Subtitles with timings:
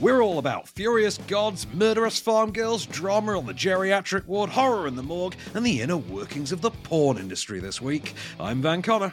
[0.00, 4.96] We're all about furious gods, murderous farm girls, drama on the geriatric ward, horror in
[4.96, 8.14] the morgue, and the inner workings of the porn industry this week.
[8.38, 9.12] I'm Van Connor.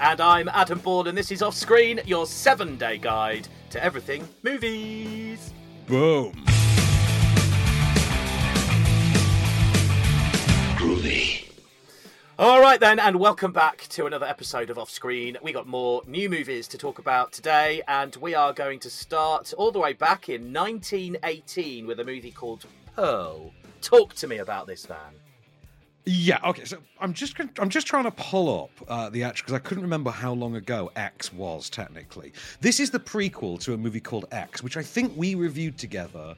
[0.00, 4.26] And I'm Adam Ball, and this is Off Screen, your seven day guide to everything
[4.42, 5.52] movies.
[5.86, 6.32] Boom.
[10.78, 11.35] Groovy.
[12.38, 15.38] All right, then, and welcome back to another episode of Off Screen.
[15.42, 19.54] We got more new movies to talk about today, and we are going to start
[19.56, 23.52] all the way back in 1918 with a movie called Pearl.
[23.80, 24.98] Talk to me about this, Van.
[26.04, 26.38] Yeah.
[26.44, 26.66] Okay.
[26.66, 29.82] So I'm just I'm just trying to pull up uh, the actual because I couldn't
[29.82, 32.34] remember how long ago X was technically.
[32.60, 36.36] This is the prequel to a movie called X, which I think we reviewed together.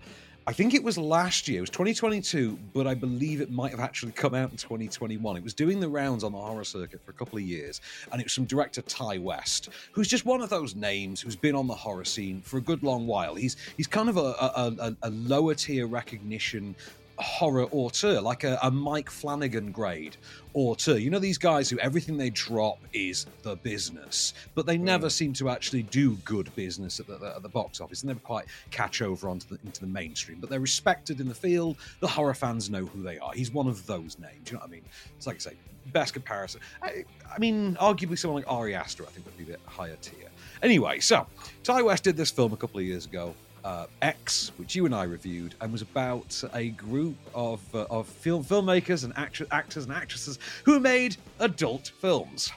[0.49, 1.59] I think it was last year.
[1.59, 5.37] It was 2022, but I believe it might have actually come out in 2021.
[5.37, 8.19] It was doing the rounds on the horror circuit for a couple of years, and
[8.19, 11.67] it was from director Ti West, who's just one of those names who's been on
[11.67, 13.35] the horror scene for a good long while.
[13.35, 16.75] He's he's kind of a, a, a, a lower tier recognition
[17.23, 20.17] horror auteur, like a, a, Mike Flanagan grade
[20.55, 20.97] auteur.
[20.97, 25.13] You know, these guys who everything they drop is the business, but they never mm.
[25.13, 28.03] seem to actually do good business at the, at the box office.
[28.03, 31.35] They never quite catch over onto the, into the mainstream, but they're respected in the
[31.35, 31.77] field.
[32.01, 33.33] The horror fans know who they are.
[33.33, 34.51] He's one of those names.
[34.51, 34.85] You know what I mean?
[35.17, 35.57] It's like I say,
[35.93, 36.61] best comparison.
[36.83, 37.05] I,
[37.35, 40.29] I mean, arguably someone like Ari Aster, I think, would be a bit higher tier.
[40.63, 41.27] Anyway, so
[41.63, 44.95] Ti West did this film a couple of years ago uh, X, which you and
[44.95, 49.93] I reviewed, and was about a group of uh, of film filmmakers and actors and
[49.93, 52.51] actresses who made adult films.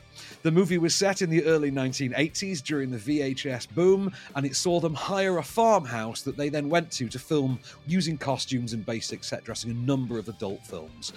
[0.44, 4.80] The movie was set in the early 1980s during the VHS boom, and it saw
[4.80, 9.24] them hire a farmhouse that they then went to to film using costumes and basic
[9.24, 11.14] set dressing a number of adult films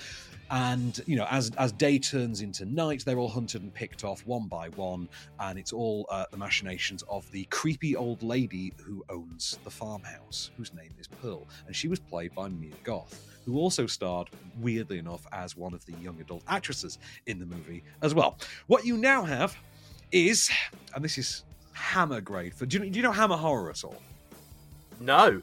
[0.55, 4.24] and you know as as day turns into night they're all hunted and picked off
[4.24, 5.08] one by one.
[5.41, 10.52] And it's all uh, the machinations of the creepy old lady who owns the farmhouse
[10.56, 11.48] whose name is pearl.
[11.66, 14.30] And she was played by mia goth who also starred
[14.61, 18.39] weirdly enough as one of the young adult actresses in the movie as well.
[18.68, 19.57] What you now have
[20.12, 20.51] is
[20.95, 24.01] and this is hammer grade for do you, do you know hammer horror at all?
[25.01, 25.42] No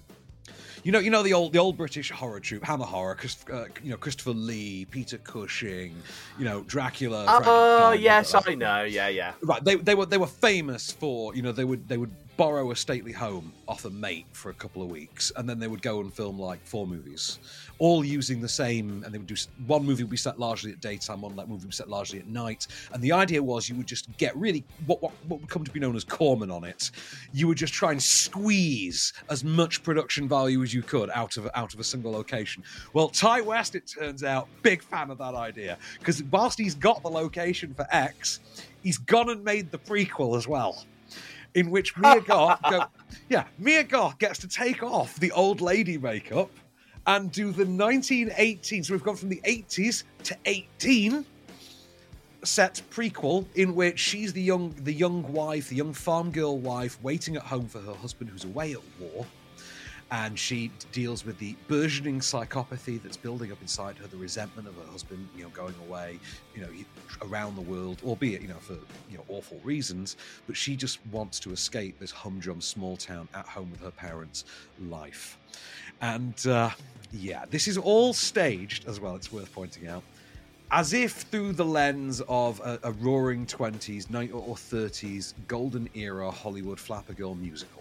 [0.83, 3.17] you know, you know the old the old British horror troupe, Hammer Horror.
[3.51, 5.95] Uh, you know, Christopher Lee, Peter Cushing.
[6.37, 7.25] You know, Dracula.
[7.27, 8.83] Oh uh, yes, I know.
[8.83, 9.33] Yeah, yeah.
[9.41, 9.63] Right.
[9.63, 12.75] They, they were they were famous for you know they would they would borrow a
[12.75, 15.99] stately home off a mate for a couple of weeks, and then they would go
[15.99, 17.37] and film like four movies,
[17.77, 19.03] all using the same.
[19.03, 19.35] And they would do
[19.67, 22.17] one movie would be set largely at daytime, one that movie would be set largely
[22.17, 22.65] at night.
[22.93, 25.69] And the idea was you would just get really what what, what would come to
[25.69, 26.89] be known as Corman on it.
[27.31, 31.47] You would just try and squeeze as much production value as you could out of
[31.53, 32.63] out of a single location.
[32.93, 37.03] Well, Ti West, it turns out, big fan of that idea because whilst he's got
[37.03, 38.39] the location for X,
[38.81, 40.83] he's gone and made the prequel as well
[41.53, 42.85] in which Mia Goth, go,
[43.29, 46.49] yeah, Mia Goth gets to take off the old lady makeup
[47.07, 48.83] and do the 1918.
[48.83, 51.25] So we've gone from the 80s to 18
[52.43, 56.97] set prequel in which she's the young the young wife, the young farm girl wife,
[57.03, 59.25] waiting at home for her husband who's away at war
[60.11, 64.75] and she deals with the burgeoning psychopathy that's building up inside her, the resentment of
[64.75, 66.19] her husband, you know, going away,
[66.53, 66.67] you know,
[67.21, 68.73] around the world, albeit, you know, for
[69.09, 70.17] you know awful reasons.
[70.47, 74.43] But she just wants to escape this humdrum small town at home with her parents'
[74.89, 75.37] life,
[76.01, 76.71] and uh,
[77.13, 79.15] yeah, this is all staged as well.
[79.15, 80.03] It's worth pointing out.
[80.73, 86.79] As if through the lens of a, a roaring 20s or 30s golden era Hollywood
[86.79, 87.80] flapper girl musical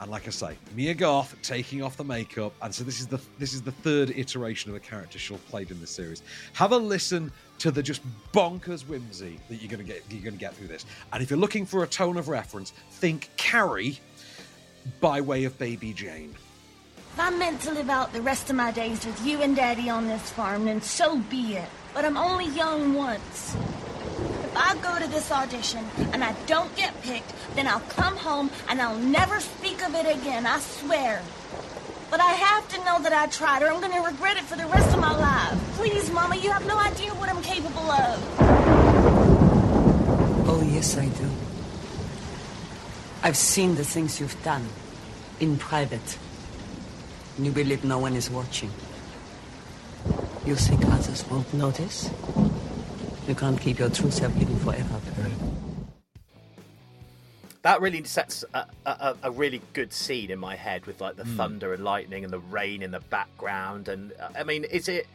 [0.00, 3.20] and like I say, Mia Goth taking off the makeup, and so this is the
[3.38, 6.22] this is the third iteration of a character she'll played in this series.
[6.54, 8.00] Have a listen to the just
[8.32, 10.86] bonkers whimsy that you're gonna get you're gonna get through this.
[11.12, 14.00] And if you're looking for a tone of reference, think Carrie
[15.00, 16.34] by way of Baby Jane.
[17.12, 19.90] If I'm meant to live out the rest of my days with you and Daddy
[19.90, 21.68] on this farm, then so be it.
[21.92, 23.56] But I'm only young once.
[24.60, 28.80] I go to this audition and I don't get picked, then I'll come home and
[28.80, 31.22] I'll never speak of it again, I swear.
[32.10, 34.56] But I have to know that I tried or I'm going to regret it for
[34.56, 35.58] the rest of my life.
[35.76, 38.24] Please, Mama, you have no idea what I'm capable of.
[40.48, 41.30] Oh, yes, I do.
[43.22, 44.66] I've seen the things you've done
[45.38, 46.18] in private.
[47.38, 48.70] You believe no one is watching.
[50.44, 52.10] You think others won't notice?
[53.30, 55.00] You can't keep your true self hidden forever,
[57.62, 61.22] That really sets a, a, a, really good scene in my head with like the
[61.22, 61.36] mm.
[61.36, 63.86] thunder and lightning and the rain in the background.
[63.86, 65.06] And uh, I mean, is it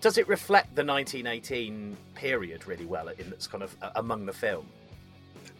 [0.00, 4.68] does it reflect the 1918 period really well in that's kind of among the film?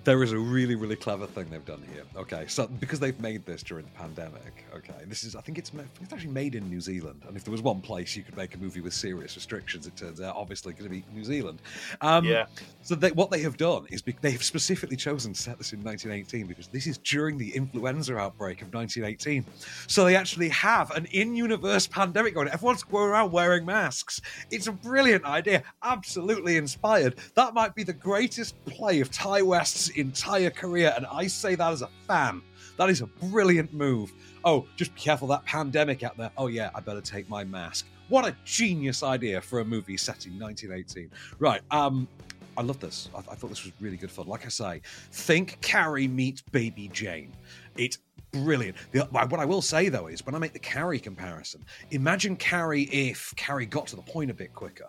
[0.04, 2.04] There is a really really clever thing they've done here.
[2.16, 5.72] Okay so because they've made this during the pandemic okay this is i think it's
[6.00, 7.22] it's actually made in new zealand.
[7.26, 9.96] And if there was one place you could make a movie with serious restrictions it
[9.96, 11.60] turns out obviously going to be new zealand.
[12.00, 12.46] Um, yeah.
[12.82, 15.82] so they, what they have done is be, they've specifically chosen to set this in
[15.82, 19.44] 1918 because this is during the influenza outbreak of 1918
[19.86, 22.48] so they actually have an in-universe pandemic going.
[22.48, 24.20] Everyone's going around wearing masks.
[24.50, 25.62] It's a brilliant idea.
[25.82, 27.16] Absolutely inspired.
[27.34, 31.72] That might be the greatest play of Ti West's entire career, and I say that
[31.72, 32.42] as a fan.
[32.76, 34.12] That is a brilliant move.
[34.44, 36.30] Oh, just be careful that pandemic out there.
[36.38, 37.86] Oh, yeah, I better take my mask.
[38.08, 41.10] What a genius idea for a movie set in 1918.
[41.38, 42.08] Right, um,
[42.56, 43.08] I love this.
[43.14, 44.26] I, I, thought this was really good fun.
[44.26, 44.82] Like I say,
[45.12, 47.32] think Carrie meets Baby Jane.
[47.76, 47.98] It's
[48.32, 48.76] brilliant.
[48.92, 52.82] The, what I will say though is when I make the Carrie comparison, imagine Carrie
[52.84, 54.88] if Carrie got to the point a bit quicker.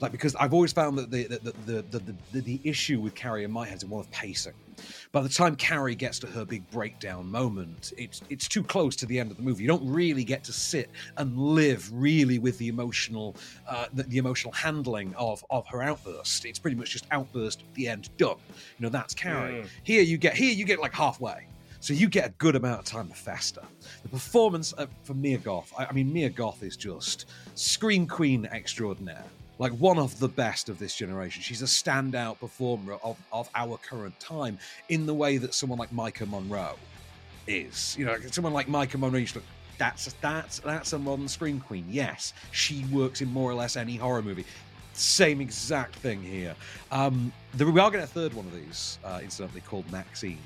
[0.00, 3.44] Like because I've always found that the the the the, the, the issue with Carrie
[3.44, 4.54] in my head is one of pacing.
[5.12, 9.06] By the time Carrie gets to her big breakdown moment, it's it's too close to
[9.06, 9.62] the end of the movie.
[9.62, 13.36] You don't really get to sit and live really with the emotional
[13.68, 16.44] uh, the, the, emotional handling of of her outburst.
[16.44, 18.36] It's pretty much just outburst at the end, done.
[18.78, 19.62] You know that's Carrie.
[19.62, 19.68] Mm.
[19.82, 21.46] Here you get here you get like halfway.
[21.82, 23.62] So you get a good amount of time to fester.
[24.02, 27.24] The performance for Mia Goth, I, I mean, Mia Goth is just
[27.54, 29.24] scream queen extraordinaire
[29.60, 31.42] like one of the best of this generation.
[31.42, 34.58] She's a standout performer of, of our current time
[34.88, 36.76] in the way that someone like Maika Monroe
[37.46, 37.94] is.
[37.98, 39.44] You know, someone like Maika Monroe, look,
[39.76, 41.84] that's that's that's a modern scream queen.
[41.90, 44.46] Yes, she works in more or less any horror movie.
[44.94, 46.54] Same exact thing here.
[46.90, 50.38] Um, we are getting a third one of these, uh, incidentally called Maxine,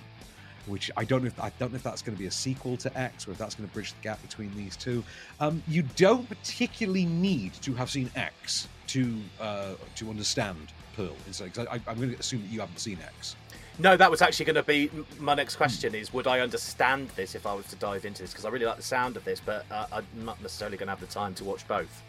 [0.67, 2.76] which I don't know if I don't know if that's going to be a sequel
[2.78, 5.05] to X or if that's going to bridge the gap between these two.
[5.38, 11.17] Um, you don't particularly need to have seen X to uh, to understand Pearl.
[11.58, 13.35] I, am going to assume that you haven't seen X.
[13.81, 14.88] No, that was actually going to be
[15.19, 18.31] my next question: is would I understand this if I was to dive into this?
[18.31, 20.93] Because I really like the sound of this, but uh, I'm not necessarily going to
[20.93, 22.02] have the time to watch both.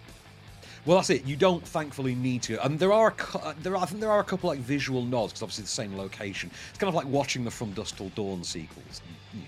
[0.85, 1.25] Well, that's it.
[1.25, 4.11] You don't thankfully need to, and there are a, uh, there are I think there
[4.11, 6.51] are a couple like visual nods because obviously the same location.
[6.69, 9.01] It's kind of like watching the From Dusk Till Dawn sequels.
[9.33, 9.47] You know,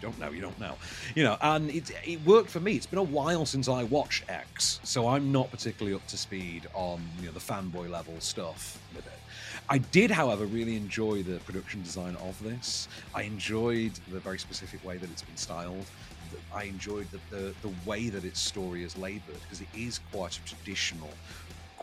[0.00, 0.74] you don't know, you don't know.
[1.14, 2.76] You know, and it it worked for me.
[2.76, 6.66] It's been a while since I watched X, so I'm not particularly up to speed
[6.74, 9.12] on you know the fanboy level stuff with it.
[9.68, 12.88] I did, however, really enjoy the production design of this.
[13.14, 15.86] I enjoyed the very specific way that it's been styled.
[16.52, 20.36] I enjoyed the, the, the way that its story is laboured because it is quite
[20.36, 21.10] a traditional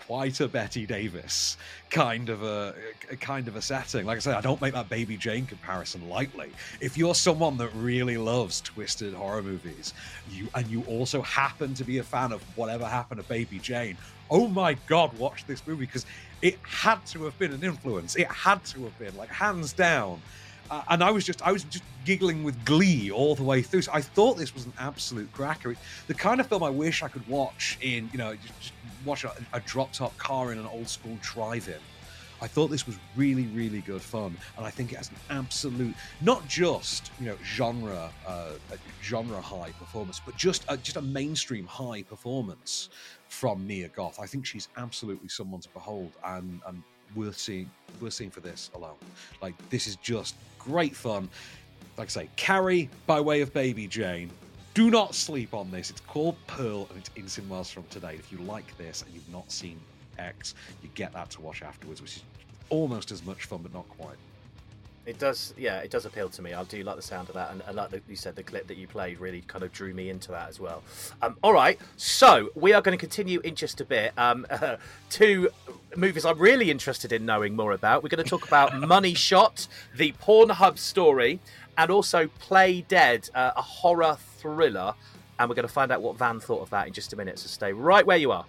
[0.07, 1.57] quite a Bette Davis
[1.89, 2.74] kind of a,
[3.12, 4.06] a, kind of a setting.
[4.06, 6.50] Like I said, I don't make that Baby Jane comparison lightly.
[6.80, 9.94] If you're someone that really loves twisted horror movies,
[10.31, 13.98] you and you also happen to be a fan of whatever happened to Baby Jane,
[14.31, 16.06] oh my god, watch this movie because
[16.42, 18.15] it had to have been an influence.
[18.15, 20.21] It had to have been like hands down
[20.69, 23.84] uh, and I was just I was just giggling with glee all the way through.
[23.84, 25.75] So I thought this was an absolute cracker.
[26.08, 28.74] the kind of film I wish I could watch in you know just, just
[29.06, 31.80] watch a, a drop top car in an old school drive-in.
[32.42, 35.96] I thought this was really, really good fun, and I think it has an absolute,
[36.22, 38.52] not just you know genre, uh,
[39.02, 42.90] genre high performance, but just a, just a mainstream high performance
[43.28, 44.20] from Mia Goth.
[44.20, 46.84] I think she's absolutely someone to behold, and and
[47.15, 47.69] worth seeing
[48.01, 48.95] worth seeing for this alone.
[49.42, 51.30] Like this is just great fun.
[51.98, 54.30] Like I say, Carrie by way of Baby Jane.
[54.74, 55.89] Do not sleep on this.
[55.89, 58.13] It's called Pearl and it's in cinemas from today.
[58.13, 59.79] If you like this and you've not seen
[60.20, 60.53] X,
[60.84, 62.24] you get that to watch afterwards, which is
[62.70, 64.17] almost as much fun, but not quite.
[65.08, 66.54] It does, yeah, it does appeal to me.
[66.54, 68.68] I do like the sound of that, and, and like the, you said, the clip
[68.68, 70.84] that you played really kind of drew me into that as well.
[71.22, 74.12] Um, all right, so we are going to continue in just a bit.
[74.18, 74.76] Um, uh,
[75.10, 75.50] two
[75.96, 78.04] movies I'm really interested in knowing more about.
[78.04, 81.40] We're going to talk about Money Shot, the Pornhub story,
[81.78, 84.94] and also Play Dead, uh, a horror thriller.
[85.40, 87.40] And we're going to find out what Van thought of that in just a minute.
[87.40, 88.44] So stay right where you are.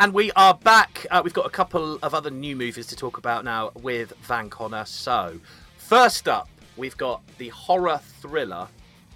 [0.00, 1.06] And we are back.
[1.10, 4.48] Uh, we've got a couple of other new movies to talk about now with Van
[4.48, 4.84] Connor.
[4.84, 5.40] So,
[5.76, 8.68] first up, we've got the horror thriller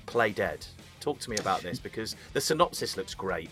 [0.06, 0.66] Play Dead.
[0.98, 3.48] Talk to me about this because the synopsis looks great.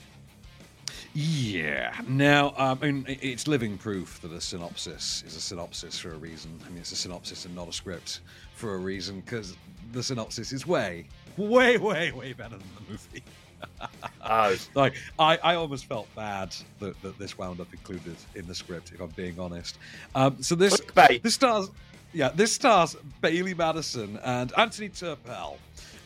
[1.14, 1.94] Yeah.
[2.08, 6.18] Now, um, I mean, it's living proof that a synopsis is a synopsis for a
[6.18, 6.58] reason.
[6.66, 8.22] I mean, it's a synopsis and not a script
[8.56, 9.56] for a reason because
[9.92, 11.06] the synopsis is way,
[11.36, 13.22] way, way, way better than the movie.
[14.22, 14.54] Oh.
[14.74, 18.92] like I, I almost felt bad that, that this wound up included in the script,
[18.92, 19.78] if I'm being honest.
[20.14, 21.22] Um, so this Clickbait.
[21.22, 21.70] this stars
[22.12, 25.56] Yeah, this stars Bailee Madison and Anthony Turpel.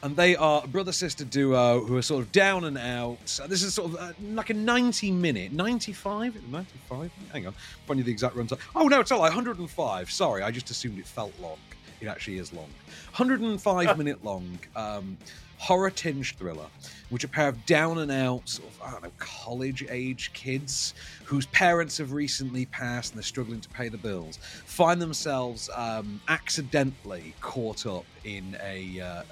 [0.02, 3.18] And they are a brother sister duo who are sort of down and out.
[3.49, 6.49] This is sort of uh, like a 90 minute, 95?
[6.50, 7.11] 95?
[7.32, 7.54] Hang on.
[7.87, 8.58] Find you the exact runtime.
[8.76, 10.11] Oh, no, it's all like 105.
[10.11, 11.56] Sorry, I just assumed it felt long.
[12.02, 12.68] It actually is long.
[13.16, 14.58] 105 minute long.
[14.76, 15.16] Um,
[15.58, 16.66] horror tinged thriller,
[17.11, 20.94] which a pair of down and out, sort of, I don't know, college age kids
[21.25, 26.20] whose parents have recently passed and they're struggling to pay the bills find themselves um,
[26.28, 29.23] accidentally caught up in a, uh,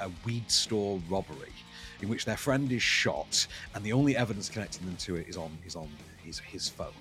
[0.00, 1.52] a, a weed store robbery
[2.02, 5.36] in which their friend is shot and the only evidence connecting them to it is
[5.36, 5.88] on, is on
[6.24, 6.92] his, his phone.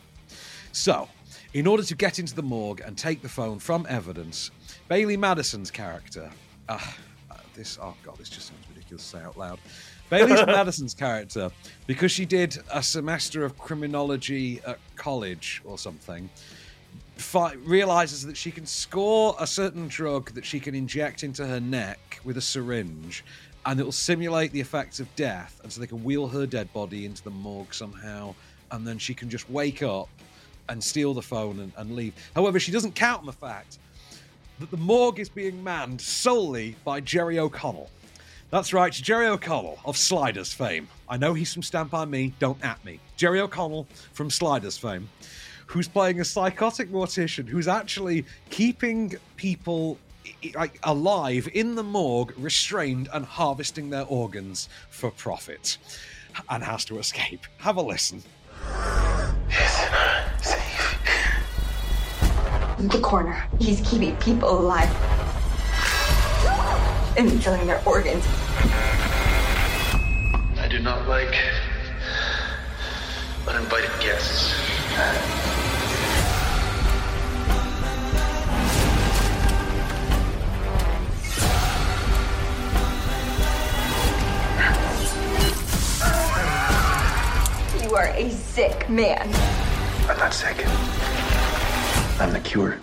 [0.72, 1.08] So,
[1.54, 4.52] in order to get into the morgue and take the phone from evidence,
[4.90, 6.30] Bailee Madison's character.
[6.68, 6.80] Uh,
[7.56, 9.60] this oh god, this just sounds ridiculous to say out loud.
[10.12, 11.50] Bailee Madison's character,
[11.88, 16.30] because she did a semester of criminology at college or something,
[17.16, 21.60] fi- realizes that she can score a certain drug that she can inject into her
[21.60, 23.24] neck with a syringe,
[23.66, 26.72] and it will simulate the effects of death, and so they can wheel her dead
[26.74, 28.36] body into the morgue somehow,
[28.72, 30.10] and then she can just wake up
[30.70, 32.14] and steal the phone and, and leave.
[32.36, 33.80] However, she doesn't count on the fact
[34.60, 37.90] that the morgue is being manned solely by Jerry O'Connell.
[38.52, 40.88] That's right, Jerry O'Connell of Sliders fame.
[41.10, 43.00] I know he's from By Me, don't at me.
[43.18, 45.10] Jerry O'Connell from Sliders fame,
[45.66, 49.98] who's playing a psychotic mortician who's actually keeping people
[50.54, 55.78] like alive in the morgue, restrained and harvesting their organs for profit,
[56.50, 57.46] and has to escape.
[57.58, 58.24] Have a listen.
[62.78, 63.44] The corner.
[63.60, 64.90] He's keeping people alive
[67.18, 68.26] and selling their organs.
[70.58, 71.36] I do not like
[73.48, 74.54] uninvited guests.
[87.82, 89.30] You are a sick man.
[90.10, 90.66] I'm not sick.
[92.18, 92.80] I'm the cure.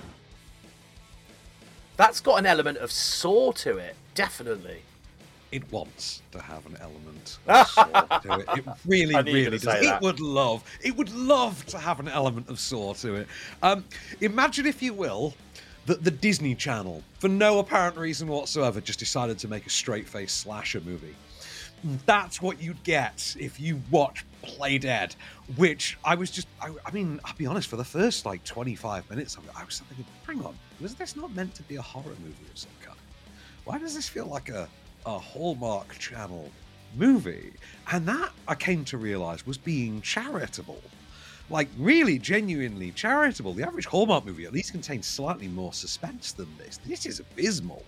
[1.97, 4.83] That's got an element of Saw to it, definitely.
[5.51, 7.85] It wants to have an element of Saw
[8.19, 8.49] to it.
[8.59, 9.83] It really, I knew you were really does.
[9.83, 13.27] It would love, it would love to have an element of Saw to it.
[13.63, 13.85] Um,
[14.21, 15.35] imagine, if you will,
[15.87, 20.41] that the Disney Channel, for no apparent reason whatsoever, just decided to make a straight-faced
[20.41, 21.15] slasher movie.
[22.05, 25.15] That's what you'd get if you watch Play Dead,
[25.57, 29.09] which I was just, I, I mean, I'll be honest, for the first like 25
[29.11, 31.83] minutes of it, I was thinking, hang on, was this not meant to be a
[31.83, 32.99] horror movie of some kind?
[33.65, 34.69] Why does this feel like a,
[35.07, 36.51] a Hallmark Channel
[36.97, 37.53] movie?
[37.91, 40.81] And that I came to realize was being charitable.
[41.51, 43.53] Like, really, genuinely charitable.
[43.53, 46.79] The average Hallmark movie at least contains slightly more suspense than this.
[46.79, 47.85] This is abysmal.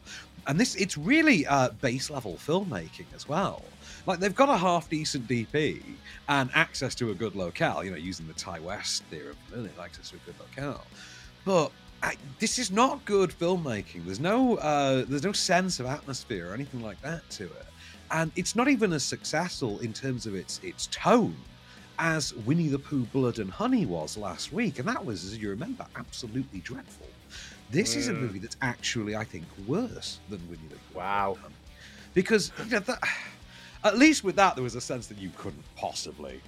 [0.46, 3.62] And this, it's really uh, base level filmmaking as well.
[4.06, 5.82] Like, they've got a half decent DP
[6.28, 10.10] and access to a good locale, you know, using the Ti West theorem, really, access
[10.10, 10.84] to a good locale.
[11.44, 14.04] But I, this is not good filmmaking.
[14.04, 17.66] There's no uh, there's no sense of atmosphere or anything like that to it,
[18.10, 21.36] and it's not even as successful in terms of its its tone
[21.98, 25.48] as Winnie the Pooh Blood and Honey was last week, and that was, as you
[25.48, 27.06] remember, absolutely dreadful.
[27.70, 30.98] This is a movie that's actually, I think, worse than Winnie the Pooh.
[30.98, 31.24] Wow.
[31.24, 31.54] Blood and Honey.
[32.12, 33.02] Because you know, that,
[33.84, 36.40] at least with that, there was a sense that you couldn't possibly.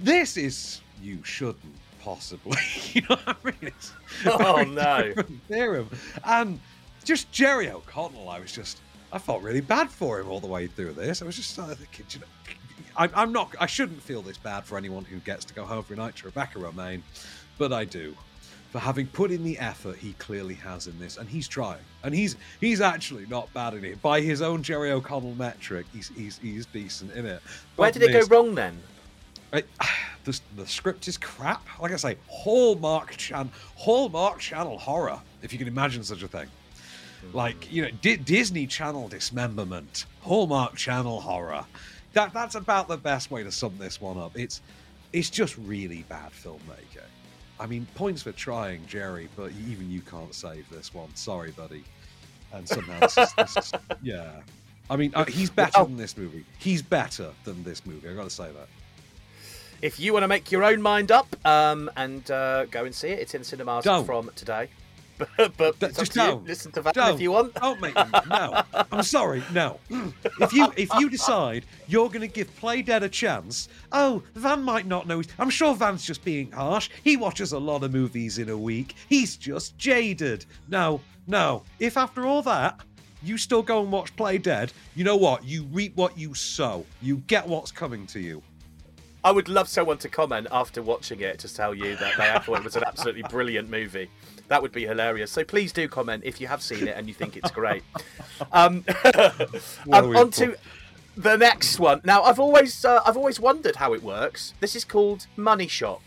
[0.00, 2.58] This is you shouldn't possibly.
[2.92, 3.56] you know what I mean?
[3.62, 3.92] It's
[4.26, 5.12] Oh, no.
[5.48, 5.88] theorem.
[6.24, 6.60] And
[7.04, 8.78] just Jerry O'Connell, I was just,
[9.12, 11.22] I felt really bad for him all the way through this.
[11.22, 12.26] I was just uh, thinking, you know,
[12.96, 15.78] I, I'm not, I shouldn't feel this bad for anyone who gets to go home
[15.78, 17.02] every night to Rebecca Romijn,
[17.58, 18.14] but I do.
[18.76, 22.14] For having put in the effort he clearly has in this, and he's trying, and
[22.14, 25.86] he's he's actually not bad in it by his own Jerry O'Connell metric.
[25.94, 27.40] He's he's he's decent in it.
[27.76, 28.78] Where did it go wrong then?
[29.50, 29.62] I,
[30.24, 31.66] the, the script is crap.
[31.80, 36.48] Like I say, Hallmark Channel, Hallmark Channel horror, if you can imagine such a thing.
[37.32, 41.64] Like you know, Di- Disney Channel dismemberment, Hallmark Channel horror.
[42.12, 44.38] That that's about the best way to sum this one up.
[44.38, 44.60] It's
[45.14, 47.08] it's just really bad filmmaking.
[47.58, 51.14] I mean, points for trying, Jerry, but even you can't save this one.
[51.14, 51.84] Sorry, buddy.
[52.52, 53.72] And somehow, this is, this is,
[54.02, 54.30] yeah.
[54.88, 56.44] I mean, uh, he's better Well- than this movie.
[56.58, 58.08] He's better than this movie.
[58.08, 58.68] I got to say that.
[59.82, 63.08] If you want to make your own mind up um, and uh, go and see
[63.08, 64.06] it, it's in cinemas Don't.
[64.06, 64.68] from today.
[65.18, 66.46] But, but That- just don't.
[66.46, 67.14] Listen to Van Don't.
[67.14, 67.54] if you want.
[67.54, 68.02] Don't make me.
[68.28, 69.42] No, I'm sorry.
[69.52, 69.78] No.
[70.40, 74.62] If you if you decide you're going to give Play Dead a chance, oh, Van
[74.62, 75.22] might not know.
[75.38, 76.90] I'm sure Van's just being harsh.
[77.04, 78.94] He watches a lot of movies in a week.
[79.08, 80.44] He's just jaded.
[80.68, 81.62] No, no.
[81.78, 82.80] If after all that
[83.22, 85.44] you still go and watch Play Dead, you know what?
[85.44, 86.84] You reap what you sow.
[87.02, 88.42] You get what's coming to you.
[89.26, 92.58] I would love someone to comment after watching it to tell you that they thought
[92.60, 94.08] it was an absolutely brilliant movie.
[94.46, 95.32] That would be hilarious.
[95.32, 97.82] So please do comment if you have seen it and you think it's great.
[98.52, 98.84] Um,
[99.92, 100.54] um, on to
[101.16, 102.02] the next one.
[102.04, 104.54] Now, I've always uh, I've always wondered how it works.
[104.60, 106.00] This is called Money Shot.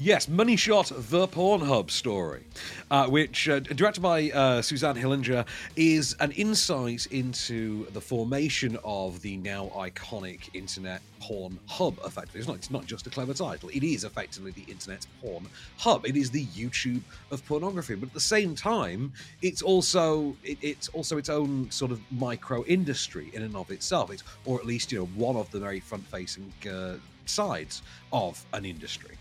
[0.00, 2.44] Yes, Money Shot, the Pornhub story,
[2.88, 9.20] uh, which, uh, directed by uh, Suzanne Hillinger, is an insight into the formation of
[9.22, 12.38] the now iconic internet porn hub, effectively.
[12.38, 16.06] It's not, it's not just a clever title, it is effectively the internet's porn hub.
[16.06, 17.02] It is the YouTube
[17.32, 19.12] of pornography, but at the same time,
[19.42, 24.12] it's also it, it's also its own sort of micro industry in and of itself.
[24.12, 28.44] It's, or at least, you know, one of the very front facing uh, sides of
[28.52, 29.16] an industry.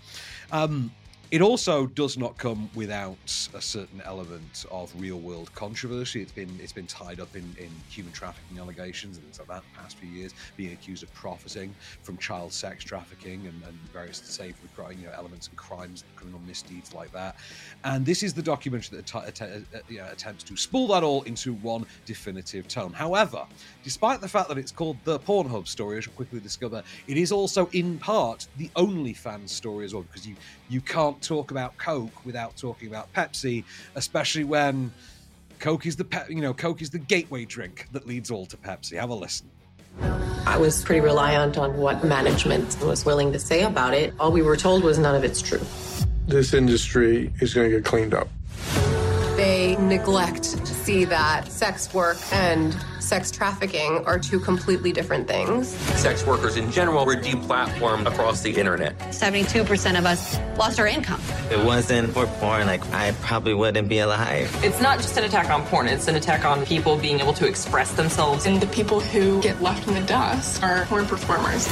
[0.52, 0.92] Um,
[1.30, 3.18] it also does not come without
[3.54, 6.22] a certain element of real world controversy.
[6.22, 9.64] It's been it's been tied up in, in human trafficking allegations and things like that
[9.74, 14.20] the past few years, being accused of profiting from child sex trafficking and, and various
[14.76, 17.36] crime, you know, elements and crimes, criminal misdeeds like that.
[17.84, 21.24] And this is the documentary that att- att- uh, know, attempts to spool that all
[21.24, 22.94] into one definitive tone.
[22.94, 23.46] However,
[23.84, 27.32] despite the fact that it's called the Pornhub story, as you'll quickly discover, it is
[27.32, 30.36] also in part the OnlyFans story as well, because you
[30.70, 33.64] you can't talk about Coke without talking about Pepsi,
[33.96, 34.92] especially when
[35.60, 38.58] Coke is the pe- you know Coke is the gateway drink that leads all to
[38.58, 39.00] Pepsi.
[39.00, 39.50] Have a listen.
[40.46, 44.14] I was pretty reliant on what management was willing to say about it.
[44.20, 45.62] All we were told was none of it's true.
[46.28, 48.30] This industry is going to get cleaned up.
[49.38, 55.68] They neglect to see that sex work and sex trafficking are two completely different things.
[55.68, 58.98] Sex workers in general were deplatformed across the internet.
[59.12, 61.22] 72% of us lost our income.
[61.28, 64.52] If it wasn't for porn, like I probably wouldn't be alive.
[64.64, 67.46] It's not just an attack on porn, it's an attack on people being able to
[67.48, 68.48] express themselves.
[68.48, 71.68] And the people who get left in the dust are porn performers.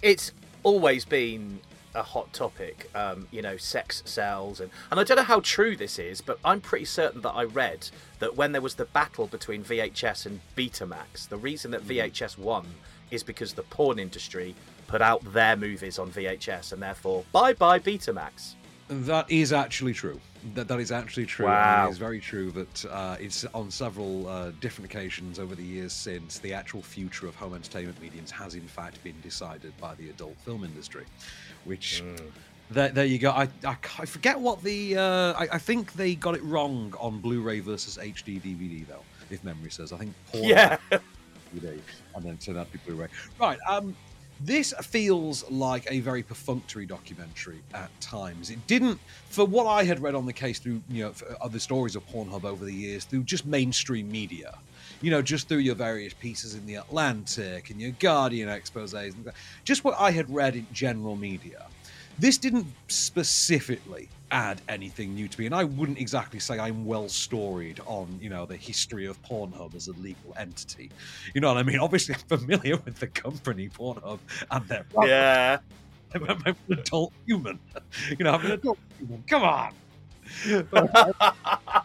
[0.00, 0.30] It's
[0.62, 1.58] always been
[1.94, 5.76] a hot topic, um, you know, sex sells, and and I don't know how true
[5.76, 9.26] this is, but I'm pretty certain that I read that when there was the battle
[9.26, 12.66] between VHS and Betamax, the reason that VHS won
[13.10, 14.54] is because the porn industry
[14.86, 18.54] put out their movies on VHS, and therefore, bye bye Betamax.
[18.88, 20.20] That is actually true.
[20.54, 21.46] That that is actually true.
[21.46, 21.86] Wow.
[21.86, 25.92] It is very true that uh, it's on several uh, different occasions over the years
[25.92, 30.10] since the actual future of home entertainment mediums has in fact been decided by the
[30.10, 31.04] adult film industry,
[31.64, 32.02] which.
[32.70, 33.32] There, there you go.
[33.32, 34.96] I, I, I forget what the.
[34.96, 39.44] Uh, I, I think they got it wrong on Blu-ray versus HD DVD though, if
[39.44, 39.92] memory serves.
[39.92, 40.14] I think.
[40.30, 40.78] Porn Yeah.
[41.54, 41.78] DVD,
[42.14, 43.08] and then turned out to be Blu-ray.
[43.38, 43.58] Right.
[43.68, 43.94] Um,
[44.40, 48.50] this feels like a very perfunctory documentary at times.
[48.50, 48.98] It didn't,
[49.28, 52.06] for what I had read on the case through you know for other stories of
[52.08, 54.58] Pornhub over the years, through just mainstream media.
[55.02, 59.30] You know, just through your various pieces in the Atlantic and your Guardian exposés, and
[59.64, 61.66] just what I had read in general media.
[62.18, 67.08] This didn't specifically add anything new to me, and I wouldn't exactly say I'm well
[67.08, 70.90] storied on, you know, the history of Pornhub as a legal entity.
[71.34, 71.78] You know what I mean?
[71.78, 74.18] Obviously, I'm familiar with the company Pornhub
[74.50, 75.58] and their Yeah.
[76.14, 77.58] I'm, I'm an adult human.
[78.10, 79.24] You know, I'm an adult human.
[79.26, 79.72] Come on.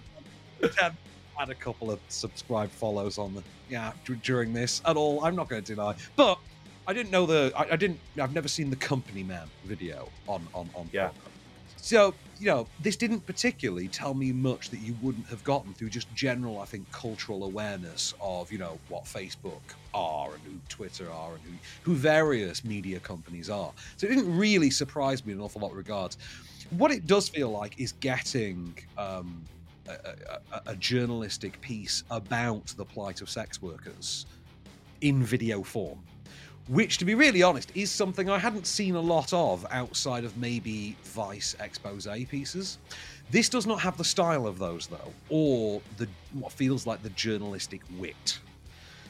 [1.38, 5.24] Had a couple of subscribe follows on the yeah d- during this at all.
[5.24, 6.40] I'm not going to deny, but
[6.88, 7.52] I didn't know the.
[7.56, 8.00] I, I didn't.
[8.20, 10.90] I've never seen the Company Man video on on on.
[10.92, 11.12] Yeah.
[11.76, 15.90] So you know, this didn't particularly tell me much that you wouldn't have gotten through
[15.90, 19.62] just general, I think, cultural awareness of you know what Facebook
[19.94, 21.52] are and who Twitter are and who,
[21.84, 23.72] who various media companies are.
[23.98, 26.18] So it didn't really surprise me in an awful lot of regards.
[26.72, 29.42] What it does feel like is getting um,
[29.88, 34.26] a, a, journalistic piece about the plight of sex workers
[35.02, 36.00] in video form
[36.68, 40.36] which to be really honest is something i hadn't seen a lot of outside of
[40.38, 42.78] maybe vice expose pieces.
[43.30, 47.10] This does not have the style of those though or the what feels like the
[47.12, 48.40] journalistic wit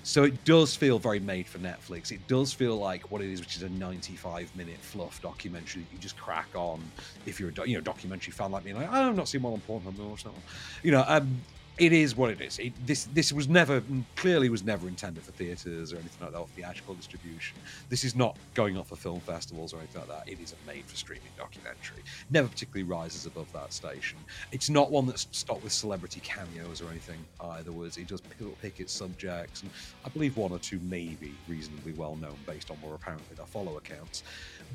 [0.08, 3.42] so it does feel very made for netflix it does feel like what it is
[3.42, 6.82] which is a 95 minute fluff documentary that you just crack on
[7.26, 9.42] if you're a do- you know documentary fan like me like oh, i've not seen
[9.42, 10.36] one on pornhub that one.
[10.82, 11.42] you know um
[11.78, 12.58] it is what it is.
[12.60, 13.84] It, this this was never
[14.16, 17.58] clearly was never intended for theaters or anything like that, or theatrical distribution.
[17.90, 20.32] This is not going off for film festivals or anything like that.
[20.32, 22.04] It is a made for streaming documentary.
[22.30, 24.18] Never particularly rises above that station.
[24.52, 27.72] It's not one that's stocked with celebrity cameos or anything either.
[27.72, 29.72] Words it does pick, pick its subjects, and
[30.04, 33.78] I believe one or two maybe reasonably well known based on more apparently their follow
[33.78, 34.24] accounts.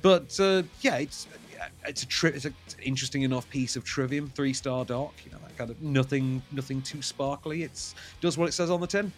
[0.02, 1.26] But uh, yeah, it's
[1.86, 5.14] it's a tri- it's an interesting enough piece of trivium, three star doc.
[5.24, 7.62] You know that kind of nothing nothing too sparkly.
[7.62, 9.12] It's does what it says on the tin.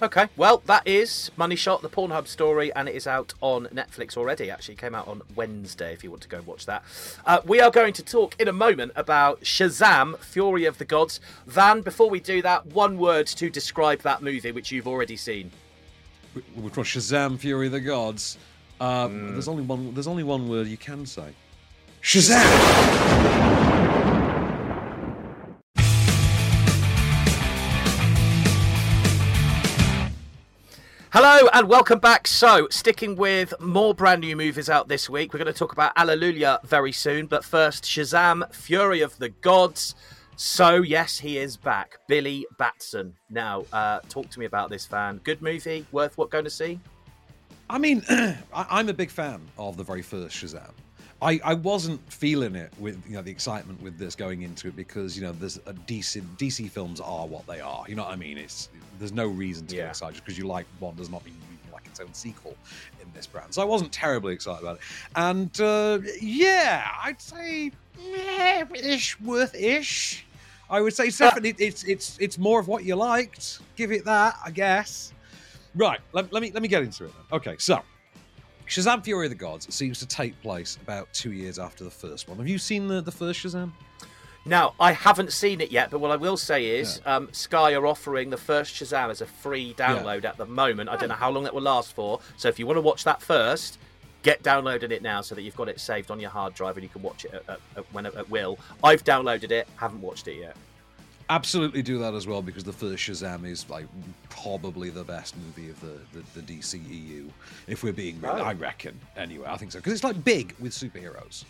[0.00, 4.16] Okay, well, that is Money Shot, the Pornhub story, and it is out on Netflix
[4.16, 4.48] already.
[4.48, 6.84] Actually, it came out on Wednesday if you want to go and watch that.
[7.26, 11.20] Uh, we are going to talk in a moment about Shazam Fury of the Gods.
[11.48, 15.50] Van, before we do that, one word to describe that movie, which you've already seen.
[16.54, 18.38] Which was Shazam Fury of the Gods.
[18.80, 19.32] Uh, mm.
[19.32, 19.92] There's only one.
[19.94, 21.32] There's only one word you can say.
[22.00, 22.44] Shazam!
[31.10, 32.28] Hello and welcome back.
[32.28, 35.92] So, sticking with more brand new movies out this week, we're going to talk about
[35.96, 37.26] Allelujah very soon.
[37.26, 39.96] But first, Shazam Fury of the Gods.
[40.36, 41.98] So, yes, he is back.
[42.06, 43.14] Billy Batson.
[43.28, 45.16] Now, uh, talk to me about this Van.
[45.24, 45.84] Good movie?
[45.90, 46.78] Worth what going to see?
[47.70, 48.02] I mean,
[48.54, 50.72] I'm a big fan of the very first Shazam.
[51.20, 54.76] I, I wasn't feeling it with you know the excitement with this going into it
[54.76, 57.84] because you know there's a DC DC films are what they are.
[57.88, 58.38] You know what I mean?
[58.38, 59.82] It's there's no reason to yeah.
[59.82, 62.56] get excited because you like one does not mean you like its own sequel
[63.02, 63.52] in this brand.
[63.52, 64.82] So I wasn't terribly excited about it.
[65.16, 67.72] And uh, yeah, I'd say
[68.74, 70.24] ish worth ish.
[70.70, 73.58] I would say definitely it's it's it's more of what you liked.
[73.74, 75.12] Give it that, I guess.
[75.78, 77.12] Right, let, let me let me get into it.
[77.14, 77.38] Then.
[77.38, 77.82] Okay, so
[78.66, 82.28] Shazam Fury of the Gods seems to take place about two years after the first
[82.28, 82.36] one.
[82.38, 83.70] Have you seen the, the first Shazam?
[84.44, 87.16] Now, I haven't seen it yet, but what I will say is yeah.
[87.16, 90.30] um, Sky are offering the first Shazam as a free download yeah.
[90.30, 90.88] at the moment.
[90.88, 92.20] I don't know how long that will last for.
[92.36, 93.78] So if you want to watch that first,
[94.22, 96.82] get downloading it now so that you've got it saved on your hard drive and
[96.82, 98.58] you can watch it at, at, at, when, at will.
[98.82, 100.56] I've downloaded it, haven't watched it yet
[101.30, 103.86] absolutely do that as well because the first Shazam is like
[104.30, 107.30] probably the best movie of the the, the DCEU.
[107.66, 108.42] If we're being, real, oh.
[108.42, 109.46] I reckon anyway.
[109.48, 111.44] I think so because it's like big with superheroes.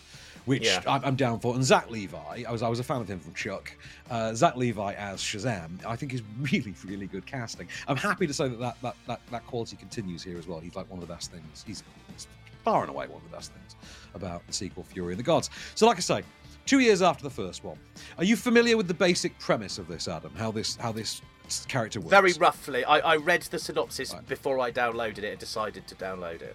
[0.45, 0.81] Which yeah.
[0.87, 3.35] I'm down for, and Zach Levi, I was I was a fan of him from
[3.35, 3.71] Chuck.
[4.11, 7.69] Uh, Zach Levi as Shazam, I think is really really good casting.
[7.87, 10.59] I'm happy to say that that, that that that quality continues here as well.
[10.59, 11.65] He's like one of the best things.
[11.67, 11.83] He's,
[12.15, 12.27] he's
[12.65, 13.77] far and away one of the best things
[14.15, 15.51] about the sequel Fury of the Gods.
[15.75, 16.23] So, like I say,
[16.69, 17.79] two years after the first one.
[18.19, 20.33] Are you familiar with the basic premise of this, Adam?
[20.37, 21.23] How this how this
[21.67, 22.11] character works?
[22.11, 22.85] Very roughly.
[22.85, 24.29] I, I read the synopsis right.
[24.29, 26.55] before I downloaded it and decided to download it.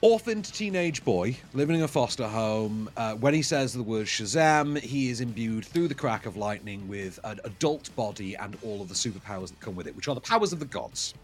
[0.00, 2.90] Orphaned teenage boy living in a foster home.
[2.96, 6.88] Uh, when he says the word Shazam, he is imbued through the crack of lightning
[6.88, 10.14] with an adult body and all of the superpowers that come with it, which are
[10.16, 11.14] the powers of the gods.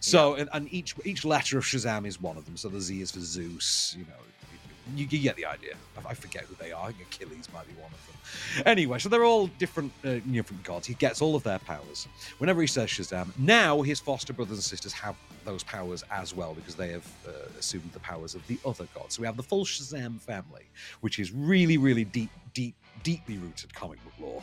[0.00, 0.42] So, yeah.
[0.42, 2.56] and, and, each each letter of Shazam is one of them.
[2.56, 4.41] So the Z is for Zeus, you know,
[4.94, 5.74] you, you, get the idea.
[5.96, 6.84] I, I, forget who they are.
[6.84, 8.66] I think Achilles might be one of them.
[8.66, 10.86] Anyway, so they're all different, uh, different gods.
[10.86, 12.08] He gets all of their powers.
[12.38, 16.54] Whenever he says Shazam, now his foster brothers and sisters have those powers as well
[16.54, 19.16] because they have uh, assumed the powers of the other gods.
[19.16, 20.66] So we have the full Shazam family,
[21.00, 24.42] which is really, really deep, deep, deeply rooted comic book lore.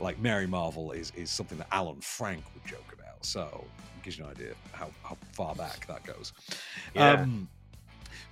[0.00, 3.24] Like Mary Marvel is is something that Alan Frank would joke about.
[3.24, 3.64] So
[3.96, 6.32] it gives you an idea how, how far back that goes.
[6.94, 7.12] Yeah.
[7.12, 7.48] Um,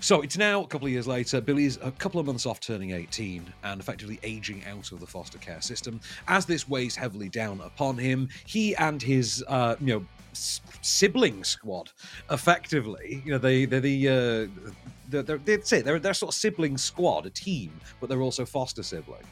[0.04, 1.40] so it's now a couple of years later.
[1.40, 5.38] Billy's a couple of months off turning 18 and effectively aging out of the foster
[5.38, 5.98] care system.
[6.28, 11.90] As this weighs heavily down upon him, he and his, uh, you know, sibling squad,
[12.30, 14.72] effectively, you know, they they're the uh,
[15.08, 15.86] they're, they're, that's it.
[15.86, 19.24] They're they're sort of sibling squad, a team, but they're also foster siblings.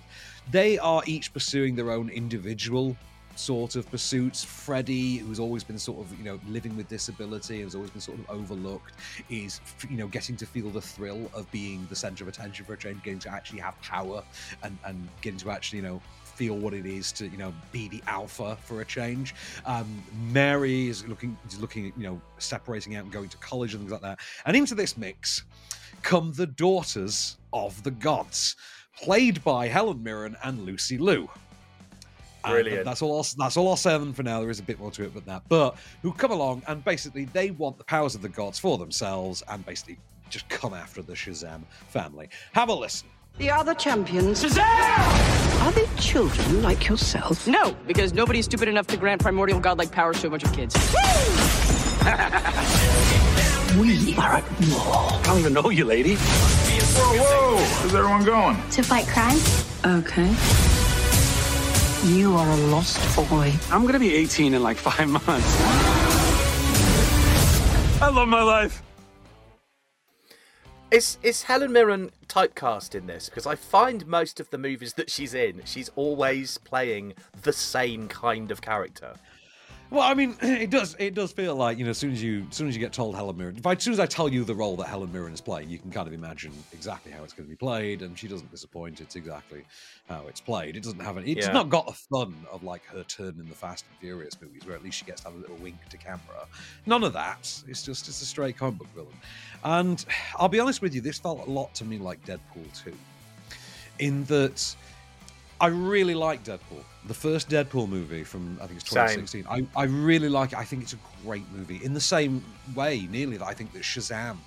[0.53, 2.97] They are each pursuing their own individual
[3.37, 4.45] sort of pursuits.
[4.45, 8.19] Freddie, who's always been sort of, you know, living with disability, has always been sort
[8.19, 8.95] of overlooked,
[9.31, 12.75] is, you know, getting to feel the thrill of being the center of attention for
[12.75, 14.23] a change, getting to actually have power
[14.63, 16.01] and, and getting to actually, you know,
[16.35, 19.35] feel what it is to you know be the alpha for a change.
[19.67, 23.83] Um, Mary is looking is looking you know separating out and going to college and
[23.83, 24.19] things like that.
[24.47, 25.45] And into this mix
[26.03, 28.57] come the daughters of the gods,
[29.01, 31.29] played by Helen Mirren and Lucy Liu.
[32.45, 32.85] Ah, Brilliant.
[32.85, 33.17] that's all.
[33.17, 34.41] I'll, that's all I'll say on them for now.
[34.41, 37.25] There is a bit more to it than that, but who come along and basically
[37.27, 39.99] they want the powers of the gods for themselves and basically
[40.31, 42.29] just come after the Shazam family.
[42.53, 43.09] Have a listen.
[43.39, 44.43] The other champions.
[44.45, 45.63] Shazam!
[45.63, 47.47] Are they children like yourself?
[47.47, 50.75] No, because nobody's stupid enough to grant primordial godlike powers to a bunch of kids.
[53.79, 55.13] we are at war.
[55.13, 56.17] I don't even know you, lady.
[56.17, 57.57] Whoa, whoa!
[57.57, 58.57] Where's everyone going?
[58.73, 59.39] To fight crime.
[59.99, 60.35] Okay.
[62.05, 63.53] You are a lost boy.
[63.71, 65.57] I'm gonna be 18 in like five months.
[68.03, 68.83] I love my life.
[70.91, 73.29] Is is Helen Mirren typecast in this?
[73.29, 78.09] Because I find most of the movies that she's in, she's always playing the same
[78.09, 79.15] kind of character.
[79.93, 80.97] Well, I mean, it does.
[80.99, 82.95] It does feel like you know, as soon as you, as soon as you get
[82.95, 85.13] told Helen Mirren, if I, as soon as I tell you the role that Helen
[85.13, 88.01] Mirren is playing, you can kind of imagine exactly how it's going to be played,
[88.01, 89.01] and she doesn't disappoint.
[89.01, 89.67] It's exactly
[90.09, 90.77] how it's played.
[90.79, 91.33] It doesn't have any.
[91.33, 91.53] It's Yeah.
[91.53, 94.75] not got the fun of like her turn in the Fast and Furious movies, where
[94.75, 96.47] at least she gets to have a little wink to camera.
[96.87, 97.53] None of that.
[97.69, 99.21] It's just it's a straight comic book villain.
[99.63, 100.03] And
[100.39, 102.97] I'll be honest with you, this felt a lot to me like Deadpool two,
[103.99, 104.75] in that.
[105.63, 106.83] I really like Deadpool.
[107.07, 109.25] The first Deadpool movie from I think it's Same.
[109.25, 109.47] 2016.
[109.49, 110.59] I, I really like it.
[110.59, 111.81] I think it's a great movie.
[111.85, 112.45] In the same
[112.75, 114.39] way, nearly that I think that Shazam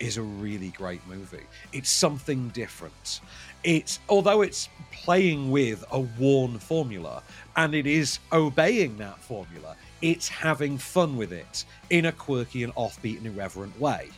[0.00, 1.44] is a really great movie.
[1.72, 3.20] It's something different.
[3.62, 7.22] It's although it's playing with a worn formula
[7.56, 12.74] and it is obeying that formula, it's having fun with it in a quirky and
[12.74, 14.10] offbeat and irreverent way.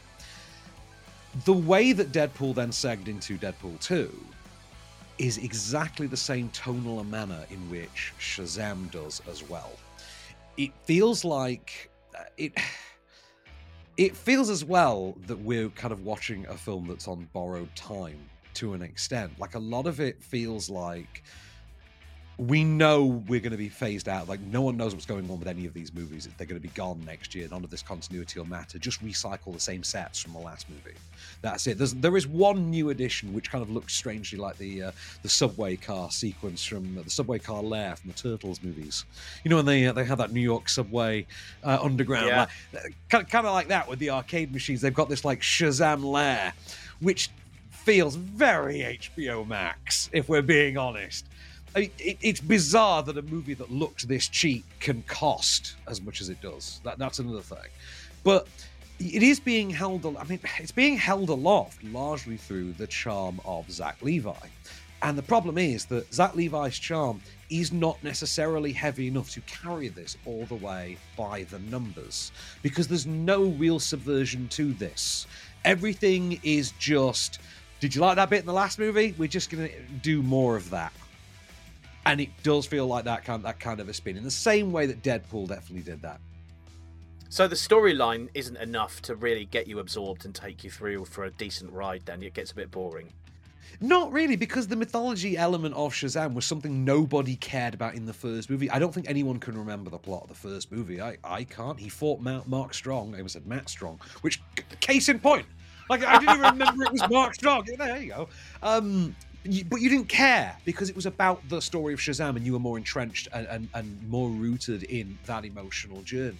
[1.44, 4.10] The way that Deadpool then segged into Deadpool 2
[5.18, 9.72] is exactly the same tonal manner in which Shazam does as well.
[10.56, 12.52] It feels like uh, it.
[13.96, 18.18] It feels as well that we're kind of watching a film that's on borrowed time
[18.52, 19.32] to an extent.
[19.38, 21.22] Like a lot of it feels like
[22.38, 24.28] we know we're going to be phased out.
[24.28, 26.28] Like no one knows what's going on with any of these movies.
[26.36, 27.48] They're going to be gone next year.
[27.50, 28.78] None of this continuity will matter.
[28.78, 30.96] Just recycle the same sets from the last movie.
[31.40, 31.78] That's it.
[31.78, 34.90] There's, there is one new addition which kind of looks strangely like the uh,
[35.22, 39.06] the subway car sequence from uh, the subway car lair from the Turtles movies.
[39.42, 41.26] You know when they uh, they have that New York subway
[41.64, 42.46] uh, underground, Yeah.
[42.74, 44.82] like, kind, kind of like that with the arcade machines.
[44.82, 46.52] They've got this like Shazam lair,
[47.00, 47.30] which
[47.70, 51.24] feels very HBO Max, if we're being honest.
[51.74, 56.00] I mean, it, it's bizarre that a movie that looks this cheap can cost as
[56.00, 56.80] much as it does.
[56.84, 57.68] That, that's another thing.
[58.24, 58.48] But
[58.98, 63.70] it is being held, I mean, it's being held aloft largely through the charm of
[63.70, 64.32] Zach Levi.
[65.02, 69.88] And the problem is that Zach Levi's charm is not necessarily heavy enough to carry
[69.88, 75.26] this all the way by the numbers because there's no real subversion to this.
[75.64, 77.40] Everything is just,
[77.80, 79.14] did you like that bit in the last movie?
[79.18, 80.92] We're just going to do more of that
[82.06, 84.72] and it does feel like that kind that kind of a spin in the same
[84.72, 86.20] way that Deadpool definitely did that.
[87.28, 91.24] So the storyline isn't enough to really get you absorbed and take you through for
[91.24, 92.02] a decent ride.
[92.06, 93.12] Then it gets a bit boring.
[93.80, 98.12] Not really, because the mythology element of Shazam was something nobody cared about in the
[98.12, 98.70] first movie.
[98.70, 101.02] I don't think anyone can remember the plot of the first movie.
[101.02, 101.78] I, I can't.
[101.78, 103.14] He fought Mark, Mark Strong.
[103.14, 104.40] I almost said Matt Strong, which
[104.80, 105.44] case in point.
[105.90, 107.66] Like I didn't even remember it was Mark Strong.
[107.76, 108.28] There you go.
[108.62, 109.14] Um,
[109.68, 112.58] but you didn't care because it was about the story of Shazam, and you were
[112.58, 116.38] more entrenched and, and, and more rooted in that emotional journey.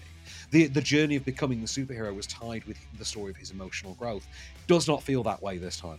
[0.51, 3.95] The the journey of becoming the superhero was tied with the story of his emotional
[3.95, 4.27] growth.
[4.67, 5.99] Does not feel that way this time.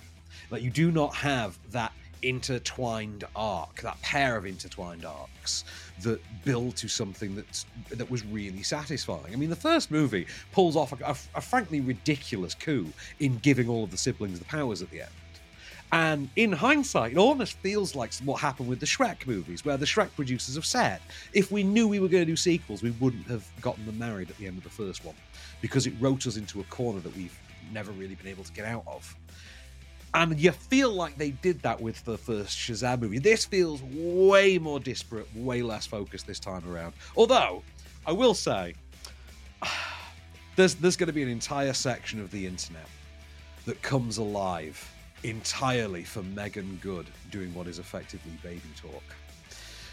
[0.52, 1.92] Like you do not have that
[2.24, 5.64] intertwined arc, that pair of intertwined arcs
[6.02, 9.34] that build to something that's that was really satisfying.
[9.34, 13.70] I mean, the first movie pulls off a, a- a frankly ridiculous coup in giving
[13.70, 15.12] all of the siblings the powers at the end.
[15.92, 19.86] And in hindsight, it almost feels like what happened with the Shrek movies, where the
[19.86, 21.00] Shrek producers have said,
[21.34, 24.30] if we knew we were going to do sequels, we wouldn't have gotten them married
[24.30, 25.16] at the end of the first one,
[25.62, 27.38] because it wrote us into a corner that we've
[27.72, 29.16] never really been able to get out of.
[30.14, 33.20] And you feel like they did that with the first Shazam movie.
[33.20, 36.94] This feels way more disparate, way less focused this time around.
[37.16, 37.64] Although,
[38.06, 38.74] I will say,
[40.56, 42.88] there's there's going to be an entire section of the internet
[43.66, 44.92] that comes alive
[45.30, 49.04] entirely for Meagan Good doing what is effectively baby talk.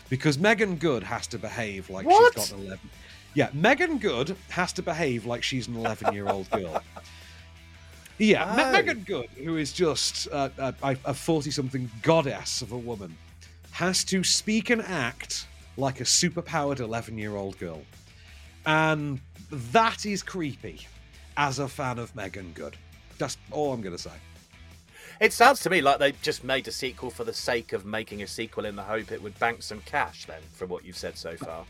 [0.08, 2.34] Because Meagan Good has to behave like What?
[2.34, 2.90] she's got an 11.
[3.34, 6.82] Yeah, Meagan Good has to behave like she's an 11 year old girl.
[8.18, 8.72] Yeah, Me-.
[8.72, 13.16] Meagan Good, who is just uh, a- a 40 something goddess of a woman,
[13.72, 17.82] has to speak and act like a superpowered 11 year old girl.
[18.66, 19.20] And
[19.50, 20.86] that is creepy
[21.36, 22.76] as a fan of Meagan Good.
[23.18, 24.12] That's all I'm going to say.
[25.20, 28.22] It sounds to me like they just made a sequel for the sake of making
[28.22, 30.24] a sequel in the hope it would bank some cash.
[30.26, 31.64] Then, from what you've said so far.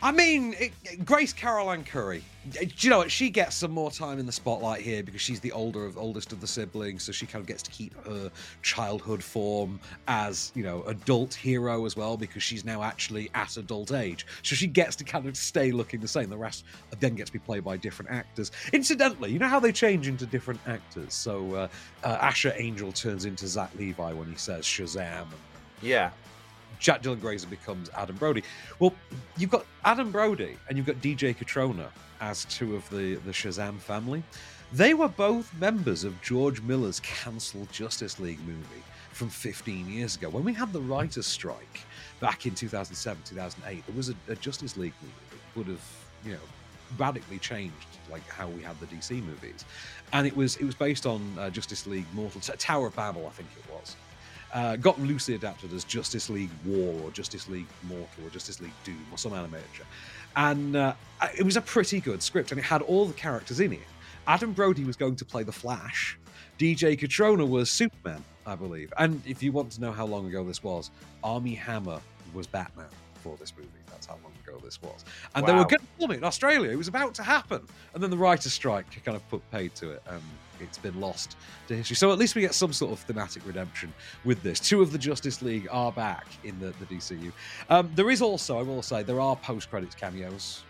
[0.00, 2.22] I mean, it, Grace Caroline Currey.
[2.52, 3.10] Do you know what?
[3.10, 6.32] She gets some more time in the spotlight here because she's the older of oldest
[6.32, 8.30] of the siblings, so she kind of gets to keep her
[8.62, 13.90] childhood form as you know adult hero as well because she's now actually at adult
[13.90, 14.24] age.
[14.44, 16.30] So she gets to kind of stay looking the same.
[16.30, 16.64] The rest
[17.00, 18.52] then gets to be played by different actors.
[18.72, 21.12] Incidentally, you know how they change into different actors.
[21.12, 21.68] So uh,
[22.04, 25.26] uh, Asher Angel turns into Zach Levi when he says Shazam.
[25.82, 26.10] Yeah.
[26.78, 28.42] Jack Dylan Grazer becomes Adam Brody.
[28.78, 28.94] Well,
[29.36, 31.88] you've got Adam Brody and you've got DJ Cotrona
[32.20, 34.22] as two of the, the Shazam family.
[34.72, 40.28] They were both members of George Miller's cancelled Justice League movie from 15 years ago.
[40.28, 41.80] When we had the writer's strike
[42.20, 46.32] back in 2007, 2008, there was a, a Justice League movie that would have, you
[46.32, 46.38] know,
[46.96, 47.74] radically changed
[48.10, 49.64] like how we had the DC movies,
[50.12, 53.30] and it was it was based on uh, Justice League Mortal Tower of Babel, I
[53.30, 53.96] think it was.
[54.52, 58.72] Uh, got loosely adapted as Justice League War or Justice League Mortal or Justice League
[58.82, 59.84] Doom or some animated show.
[60.36, 60.94] And uh,
[61.36, 63.80] it was a pretty good script and it had all the characters in it.
[64.26, 66.18] Adam Brody was going to play the Flash.
[66.58, 68.92] DJ Cotrona was Superman, I believe.
[68.98, 70.90] And if you want to know how long ago this was,
[71.22, 72.00] Armie Hammer
[72.34, 72.88] was Batman
[73.22, 73.68] for this movie.
[73.90, 75.04] That's how long ago this was.
[75.34, 76.70] And they were going to film it in Australia.
[76.70, 77.66] It was about to happen.
[77.94, 80.02] And then the writer's strike kind of put paid to it.
[80.08, 80.22] And
[80.60, 81.36] it's been lost
[81.68, 81.96] to history.
[81.96, 83.92] So at least we get some sort of thematic redemption
[84.24, 84.60] with this.
[84.60, 87.32] Two of the Justice League are back in the, the DCU.
[87.68, 90.62] Um, there is also, I will say, there are post credits cameos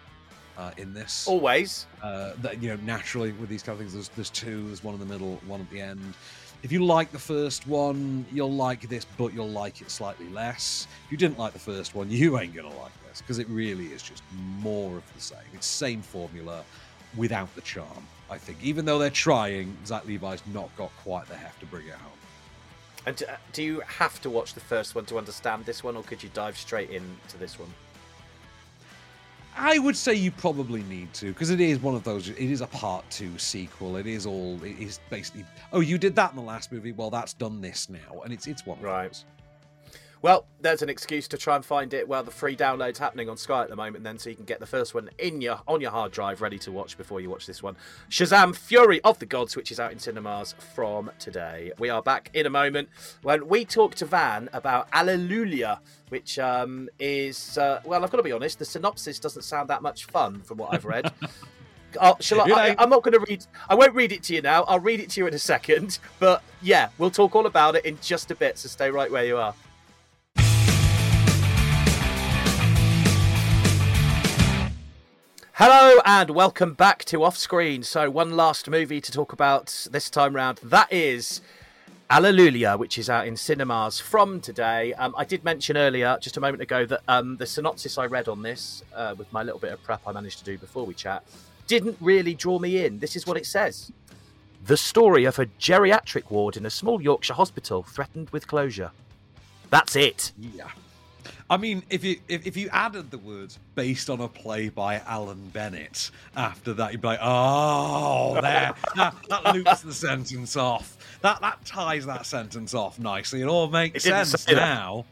[0.59, 1.27] uh, in this.
[1.27, 1.87] Always.
[2.03, 4.67] Uh, that you know, naturally with these kind of things, there's there's two.
[4.67, 6.15] There's one in the middle, one at the end.
[6.63, 10.89] If you like the first one, you'll like this, but you'll like it slightly less.
[11.07, 13.87] If you didn't like the first one, you ain't gonna like this because it really
[13.87, 14.23] is just
[14.59, 15.39] more of the same.
[15.55, 16.65] It's same formula
[17.17, 18.07] without the charm.
[18.31, 21.87] I think, even though they're trying, Zach Levi's not got quite the heft to bring
[21.87, 22.13] it home.
[23.07, 25.97] And do, uh, do you have to watch the first one to understand this one,
[25.97, 27.73] or could you dive straight into this one?
[29.57, 32.29] I would say you probably need to because it is one of those.
[32.29, 33.97] It is a part two sequel.
[33.97, 34.63] It is all.
[34.63, 35.45] It is basically.
[35.73, 36.93] Oh, you did that in the last movie.
[36.93, 39.09] Well, that's done this now, and it's it's one of Right.
[39.09, 39.25] those.
[40.21, 42.09] Well, there's an excuse to try and find it.
[42.09, 44.59] Well, the free download's happening on Sky at the moment, then, so you can get
[44.59, 47.47] the first one in your on your hard drive, ready to watch before you watch
[47.47, 47.77] this one.
[48.11, 51.73] Shazam: Fury of the Gods, which is out in cinemas from today.
[51.79, 52.89] We are back in a moment
[53.23, 55.79] when we talk to Van about Allelujah,
[56.09, 59.83] which um, is uh, well, I've got to be honest, the synopsis doesn't sound that
[59.83, 61.13] much fun from what I've read.
[62.01, 63.47] Oh, shall I, I, I'm not going to read.
[63.69, 64.65] I won't read it to you now.
[64.65, 66.01] I'll read it to you in a second.
[66.19, 68.59] But yeah, we'll talk all about it in just a bit.
[68.59, 69.55] So stay right where you are.
[75.61, 77.83] Hello and welcome back to Off Screen.
[77.83, 80.59] So, one last movie to talk about this time round.
[80.63, 81.41] That is
[82.09, 84.95] Allelujah, which is out in cinemas from today.
[84.95, 88.29] Um, I did mention earlier, just a moment ago, that um, the synopsis I read
[88.29, 90.95] on this, uh, with my little bit of prep I managed to do before we
[90.95, 91.25] chat,
[91.67, 93.01] didn't really draw me in.
[93.01, 93.91] This is what it says
[94.65, 98.93] The story of a geriatric ward in a small Yorkshire hospital threatened with closure.
[99.71, 100.31] That's it.
[100.39, 100.69] Yeah.
[101.51, 104.97] I mean, if you if, if you added the words based on a play by
[105.07, 110.97] Alan Bennett after that, you'd be like, oh, there, that, that loops the sentence off.
[111.23, 113.41] That that ties that sentence off nicely.
[113.41, 115.07] It all makes It sense now.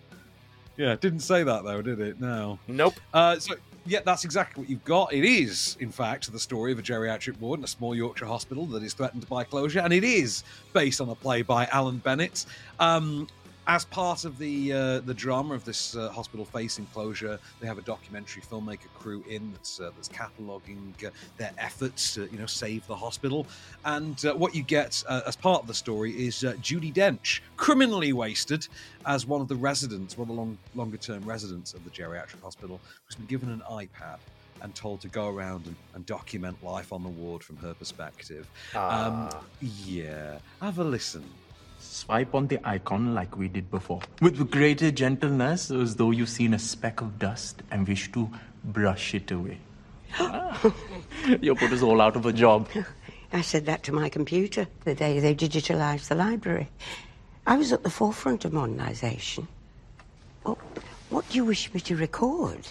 [0.76, 2.20] Yeah, didn't say that though, did it?
[2.20, 2.58] No.
[2.68, 2.94] Nope.
[3.14, 3.54] Uh, so
[3.86, 5.12] yeah, that's exactly what you've got.
[5.12, 8.66] It is, in fact, the story of a geriatric ward in a small Yorkshire hospital
[8.66, 12.44] that is threatened by closure, and it is based on a play by Alan Bennett.
[12.80, 13.28] Um,
[13.66, 17.78] as part of the uh, the drama of this uh, hospital facing closure, they have
[17.78, 22.46] a documentary filmmaker crew in that's uh, that's cataloging uh, their efforts to you know
[22.46, 23.46] save the hospital.
[23.84, 27.40] And uh, what you get uh, as part of the story is uh, Judi Dench,
[27.56, 28.68] criminally wasted
[29.04, 32.42] as one of the residents, one of the long longer term residents of the geriatric
[32.42, 34.18] hospital, who's been given an iPad
[34.62, 38.46] and told to go around and, and document life on the ward from her perspective.
[38.74, 39.40] Um, Ah.
[39.60, 41.24] yeah, have a listen.
[41.86, 44.00] Swipe on the icon like we did before.
[44.20, 48.30] With greater gentleness, as though you've seen a speck of dust and wish to
[48.64, 49.58] brush it away.
[50.18, 50.72] Ah,
[51.40, 52.68] you put us all out of a job.
[53.32, 56.68] I said that to my computer the day they digitalised the library.
[57.46, 59.46] I was at the forefront of modernisation.
[60.44, 60.58] Well,
[61.10, 62.66] what do you wish me to record?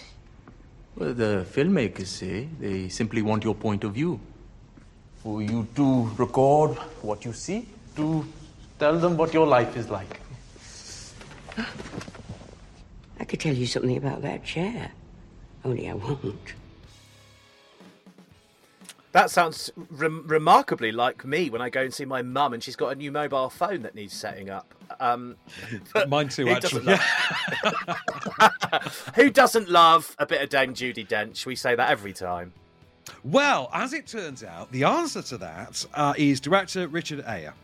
[0.96, 4.18] Well, the filmmakers say they simply want your point of view.
[5.22, 8.26] For you to record what you see, to
[8.78, 10.20] tell them what your life is like.
[13.18, 14.92] I could tell you something about that chair,
[15.64, 16.54] only I won't.
[19.16, 22.76] That sounds rem- remarkably like me when I go and see my mum and she's
[22.76, 24.74] got a new mobile phone that needs setting up.
[25.00, 25.36] Um,
[26.08, 26.84] Mine too, who actually.
[26.84, 27.00] Doesn't
[28.38, 29.12] love...
[29.14, 31.46] who doesn't love a bit of Dame Judi Dench?
[31.46, 32.52] We say that every time.
[33.26, 37.54] Well, as it turns out, the answer to that uh, is director Richard Eyre.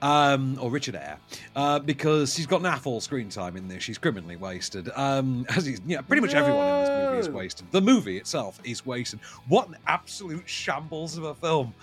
[0.00, 1.18] Um, or Richard Eyre,
[1.54, 3.82] uh, because she's got naff all screen time in this.
[3.82, 4.88] She's criminally wasted.
[4.96, 7.70] Um, as he's, yeah, pretty much everyone in this movie is wasted.
[7.70, 9.20] The movie itself is wasted.
[9.46, 11.74] What an absolute shambles of a film!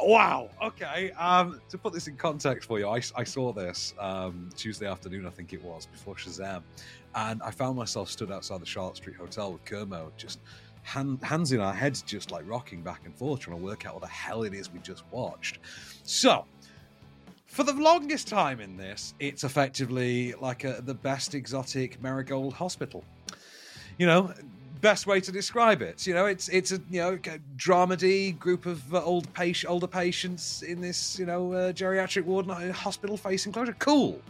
[0.00, 0.48] Wow.
[0.62, 1.12] Okay.
[1.12, 5.26] Um, to put this in context for you, I, I saw this um, Tuesday afternoon,
[5.26, 6.62] I think it was, before Shazam.
[7.14, 10.40] and I found myself stood outside the Charlotte Street Hotel with Kermo, just
[10.82, 13.94] hand, hands in our heads, just like rocking back and forth, trying to work out
[13.94, 15.58] what the hell it is we just watched.
[16.04, 16.44] So,
[17.46, 23.04] for the longest time in this, it's effectively like a, the best exotic marigold hospital.
[23.98, 24.32] You know,
[24.80, 26.06] best way to describe it.
[26.06, 29.86] You know, it's it's a you know a dramedy group of uh, old patient, older
[29.86, 33.76] patients in this you know uh, geriatric ward, hospital facing closure.
[33.78, 34.20] Cool.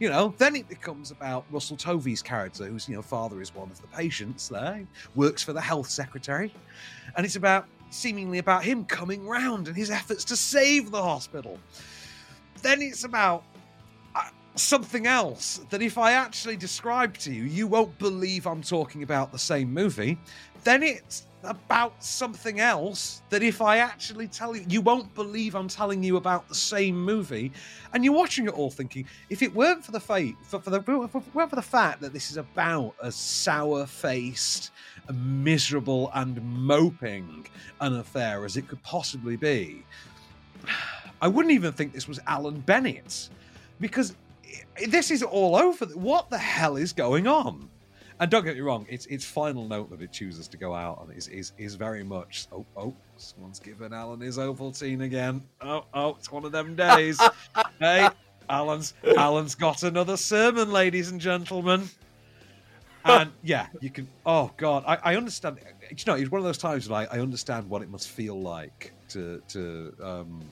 [0.00, 3.70] You know, then it becomes about Russell Tovey's character, whose you know father is one
[3.70, 6.52] of the patients there, works for the health secretary,
[7.16, 11.58] and it's about seemingly about him coming round and his efforts to save the hospital.
[12.62, 13.44] Then it's about
[14.60, 19.32] something else that if I actually describe to you, you won't believe I'm talking about
[19.32, 20.18] the same movie.
[20.64, 25.68] Then it's about something else that if I actually tell you, you won't believe I'm
[25.68, 27.50] telling you about the same movie.
[27.94, 30.80] And you're watching it all thinking, if it weren't for the fate, for, for the
[30.80, 34.70] weren't for the fact that this is about a sour-faced,
[35.12, 37.46] miserable, and moping
[37.80, 39.84] an affair as it could possibly be,
[41.22, 43.28] I wouldn't even think this was Alan Bennett
[43.78, 44.14] because
[44.88, 45.86] this is all over.
[45.86, 47.68] What the hell is going on?
[48.20, 50.98] And don't get me wrong, its its final note that it chooses to go out
[50.98, 55.42] on is is, is very much oh oh someone's given Alan his Ovaltine again.
[55.62, 57.18] Oh oh it's one of them days.
[57.78, 58.08] hey,
[58.50, 61.88] Alan's Alan's got another sermon, ladies and gentlemen.
[63.04, 64.06] And yeah, you can.
[64.26, 65.58] Oh God, I, I understand.
[65.90, 68.38] You know, it's one of those times when I, I understand what it must feel
[68.38, 70.42] like to to um,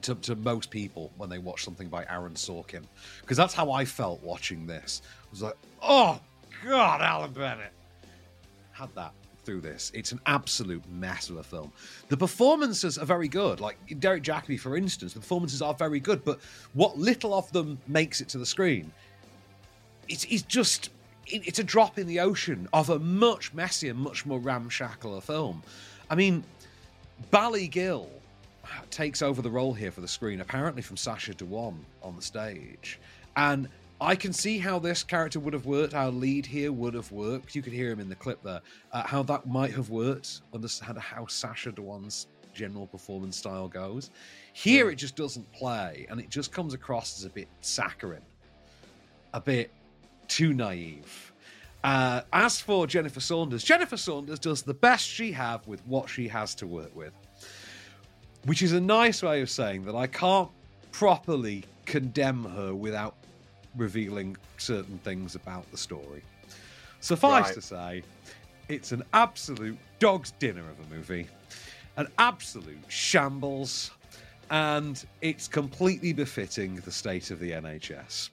[0.00, 2.82] to, to most people when they watch something by Aaron Sorkin,
[3.20, 5.02] because that's how I felt watching this.
[5.04, 6.18] I was like, oh
[6.64, 7.72] God, Alan Bennett
[8.72, 9.12] had that
[9.44, 9.90] through this.
[9.94, 11.72] It's an absolute mess of a film.
[12.08, 13.60] The performances are very good.
[13.60, 16.40] Like Derek Jacobi, for instance, the performances are very good, but
[16.74, 18.92] what little of them makes it to the screen,
[20.08, 20.90] it's, it's just
[21.26, 25.62] it's a drop in the ocean of a much messier, much more ramshackle film.
[26.10, 26.42] I mean,
[27.30, 28.10] Bally Gill
[28.90, 32.98] takes over the role here for the screen, apparently from Sacha Dhawan on the stage.
[33.36, 33.68] And
[34.00, 37.54] I can see how this character would have worked, our lead here would have worked.
[37.54, 38.60] You could hear him in the clip there,
[38.92, 44.10] uh, how that might have worked, understand how Sacha Dhawan's general performance style goes.
[44.52, 48.24] Here it just doesn't play, and it just comes across as a bit saccharine,
[49.34, 49.70] a bit
[50.28, 51.32] too naive.
[51.84, 56.28] Uh, as for Jennifer Saunders, Jennifer Saunders does the best she have with what she
[56.28, 57.12] has to work with,
[58.44, 60.50] which is a nice way of saying that I can't
[60.90, 63.14] properly condemn her without
[63.76, 66.22] revealing certain things about the story.
[67.00, 67.54] Suffice right.
[67.54, 68.02] to say,
[68.68, 71.26] it's an absolute dog's dinner of a movie,
[71.96, 73.90] an absolute shambles,
[74.50, 78.30] and it's completely befitting the state of the NHS.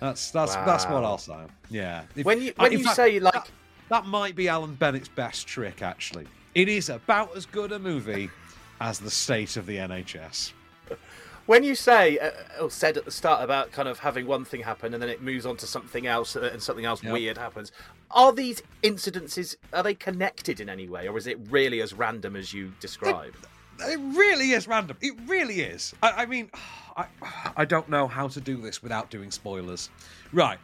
[0.00, 0.64] That's that's wow.
[0.66, 1.38] that's what I'll say.
[1.70, 2.02] Yeah.
[2.14, 3.50] If, when you uh, when you fact, say like that,
[3.88, 5.80] that might be Alan Bennett's best trick.
[5.80, 8.28] Actually, it is about as good a movie
[8.80, 10.52] as the state of the NHS.
[11.46, 14.62] When you say, uh, or said at the start about kind of having one thing
[14.62, 17.12] happen and then it moves on to something else uh, and something else yep.
[17.12, 17.70] weird happens,
[18.10, 22.34] are these incidences are they connected in any way, or is it really as random
[22.34, 23.34] as you describe?
[23.78, 24.96] It, it really is random.
[25.00, 25.94] It really is.
[26.02, 26.50] I, I mean,
[26.96, 27.06] I,
[27.56, 29.90] I don't know how to do this without doing spoilers.
[30.32, 30.58] Right.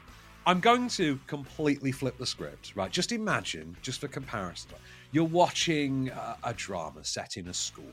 [0.47, 2.91] I'm going to completely flip the script, right?
[2.91, 4.73] Just imagine, just for comparison,
[5.13, 7.93] you're watching a, a drama set in a school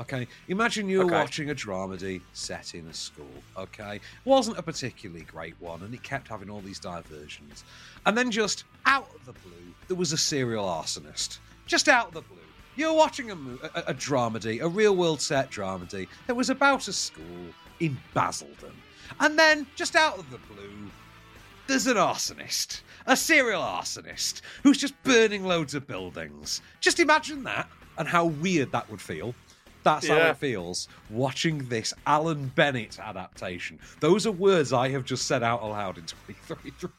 [0.00, 1.14] Okay, imagine you're okay.
[1.14, 3.26] watching a dramedy set in a school.
[3.56, 7.64] Okay, it wasn't a particularly great one, and it kept having all these diversions.
[8.06, 11.38] And then just out of the blue, there was a serial arsonist.
[11.66, 12.38] Just out of the blue,
[12.76, 16.92] you're watching a, a, a dramedy, a real world set dramedy that was about a
[16.92, 17.24] school
[17.80, 18.72] in Basildon,
[19.20, 20.90] and then just out of the blue,
[21.70, 26.60] there's an arsonist, a serial arsonist who's just burning loads of buildings.
[26.80, 29.34] Just imagine that and how weird that would feel.
[29.84, 30.18] That's yeah.
[30.18, 33.78] how it feels watching this Alan Bennett adaptation.
[34.00, 36.90] Those are words I have just said out aloud in 2033.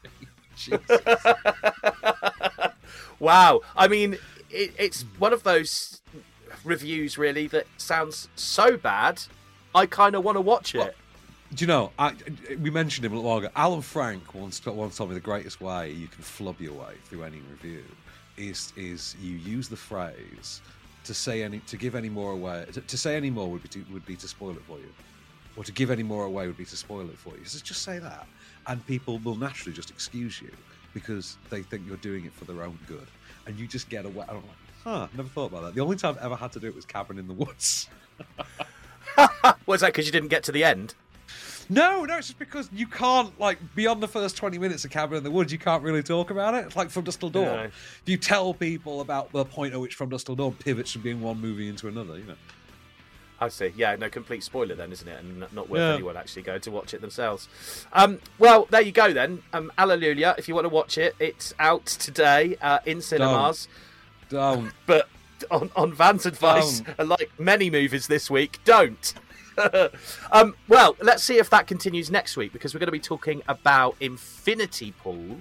[3.18, 3.60] wow.
[3.76, 4.14] I mean,
[4.50, 6.00] it, it's one of those
[6.64, 9.22] reviews, really, that sounds so bad,
[9.74, 10.78] I kind of want to watch it.
[10.78, 10.90] Well,
[11.54, 12.14] do you know, I,
[12.60, 13.50] we mentioned him a little while ago.
[13.54, 17.24] Alan Frank once, once told me the greatest way you can flub your way through
[17.24, 17.84] any review
[18.38, 20.62] is is you use the phrase
[21.04, 23.68] to say any to give any more away to, to say any more would be
[23.68, 24.88] to, would be to spoil it for you.
[25.54, 27.44] Or to give any more away would be to spoil it for you.
[27.44, 28.26] So just say that.
[28.66, 30.50] And people will naturally just excuse you
[30.94, 33.06] because they think you're doing it for their own good.
[33.46, 34.24] And you just get away.
[34.28, 34.44] I'm like
[34.84, 35.74] huh never thought about that.
[35.74, 37.88] The only time i've ever had to do it was cabin in the woods.
[39.66, 40.94] Was that because you didn't get to the end
[41.72, 45.16] No, no, it's just because you can't like beyond the first twenty minutes of Cabin
[45.18, 46.66] in the Woods, you can't really talk about it.
[46.66, 47.66] It's like From Dusk Till Dawn.
[47.66, 51.02] If you tell people about the point at which From Dusk Till Dawn pivots from
[51.02, 52.34] being one movie into another, you know.
[53.40, 53.72] I see.
[53.76, 55.18] Yeah, no complete spoiler then, isn't it?
[55.18, 55.94] And not- worth Yeah.
[55.94, 57.48] anyone actually going to watch it themselves.
[57.92, 59.42] Um, well, there you go then.
[59.52, 60.36] Um, Allelujah.
[60.38, 63.66] If you want to watch it, it's out today uh, in cinemas.
[64.28, 64.70] Don't.
[64.86, 65.08] But
[65.50, 67.08] on, on Van's advice, Don't.
[67.08, 69.12] like many movies this week, don't.
[70.32, 73.42] um, well, let's see if that continues next week because we're going to be talking
[73.48, 75.38] about Infinity Pool.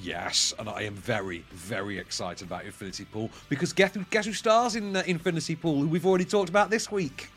[0.00, 4.32] Yes, and I am very, very excited about Infinity Pool because guess who, guess who
[4.32, 5.80] stars in uh, Infinity Pool?
[5.80, 7.30] Who we've already talked about this week?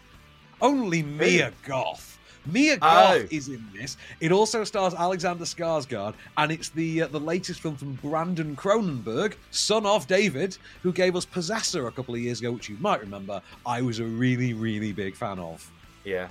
[0.62, 2.14] Only Mia Goth.
[2.47, 3.28] Mia Goth Oh.
[3.30, 3.97] is in this.
[4.20, 9.34] It also stars Alexander Skarsgård, and it's the uh, the latest film from Brandon Cronenberg,
[9.51, 12.99] son of David, who gave us Possessor a couple of years ago, which you might
[13.01, 13.41] remember.
[13.66, 15.70] I was a really, really big fan of.
[16.06, 16.28] Yeah,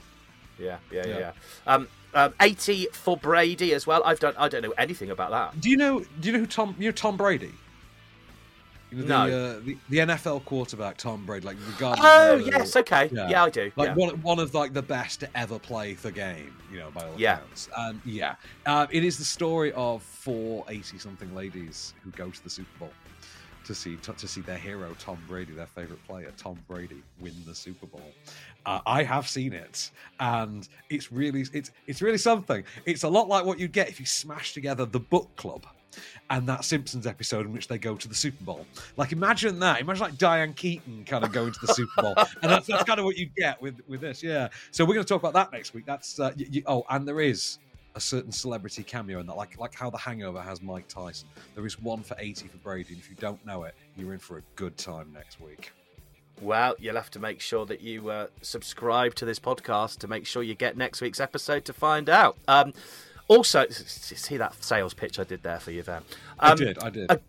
[0.58, 1.18] yeah, yeah, yeah.
[1.18, 1.32] Yeah.
[1.66, 4.02] Um, um, Eighty for Brady as well.
[4.04, 4.34] I've done.
[4.38, 5.60] I don't know anything about that.
[5.60, 6.00] Do you know?
[6.20, 6.76] Do you know who Tom?
[6.78, 7.52] You know Tom Brady?
[8.92, 9.30] You know, No.
[9.30, 12.02] the, uh, the the NFL quarterback Tom Brady, like regarded.
[12.04, 13.08] Oh, yes, okay.
[13.12, 13.94] Yeah, I do, Like yeah.
[13.94, 17.14] one one of like the best to ever play the game, you know, by all
[17.18, 17.38] Yeah.
[17.38, 17.68] accounts.
[17.76, 22.44] And yeah, uh, it is the story of four eighty something ladies who go to
[22.44, 22.92] the Super Bowl
[23.64, 27.34] to see to, to see their hero Tom Brady, their favorite player Tom Brady, win
[27.46, 28.12] the Super Bowl.
[28.66, 29.90] Uh, I have seen it,
[30.20, 32.64] and it's really it's it's really something.
[32.86, 35.66] It's a lot like what you'd get if you smash together the book club
[36.30, 38.66] and that Simpsons episode in which they go to the Super Bowl.
[38.96, 39.80] Like imagine that.
[39.80, 42.98] Imagine like Diane Keaton kind of going to the Super Bowl, and that's, that's kind
[42.98, 44.22] of what you get with with this.
[44.22, 44.48] Yeah.
[44.70, 45.86] So we're going to talk about that next week.
[45.86, 47.58] That's uh, y y oh, and there is
[47.96, 51.28] a certain celebrity cameo in that, like like how The Hangover has Mike Tyson.
[51.54, 54.18] There is one for eighty for Brady, and if you don't know it, you're in
[54.18, 55.72] for a good time next week.
[56.40, 60.26] Well, you'll have to make sure that you uh, subscribe to this podcast to make
[60.26, 62.36] sure you get next week's episode to find out.
[62.48, 62.74] Um,
[63.28, 66.02] also, see that sales pitch I did there for you, Van.
[66.40, 67.10] I Um, did, I did.
[67.10, 67.20] A,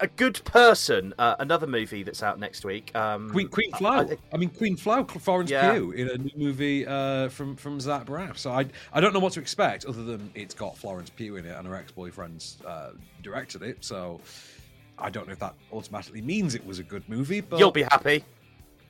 [0.00, 2.94] a good person, uh, another movie that's out next week.
[2.94, 3.90] Um, Queen Queen I- Flo.
[3.92, 5.72] I- I, mean Queen Flo, Florence Yeah.
[5.72, 8.38] Pugh in a new movie uh, from from Zach Braff.
[8.38, 11.46] So I I don't know what to expect other than it's got Florence Pugh in
[11.46, 12.90] it and her ex boyfriend's uh,
[13.22, 13.84] directed it.
[13.84, 14.20] So
[14.98, 17.40] I don't know if that automatically means it was a good movie.
[17.40, 18.24] But You'll be happy.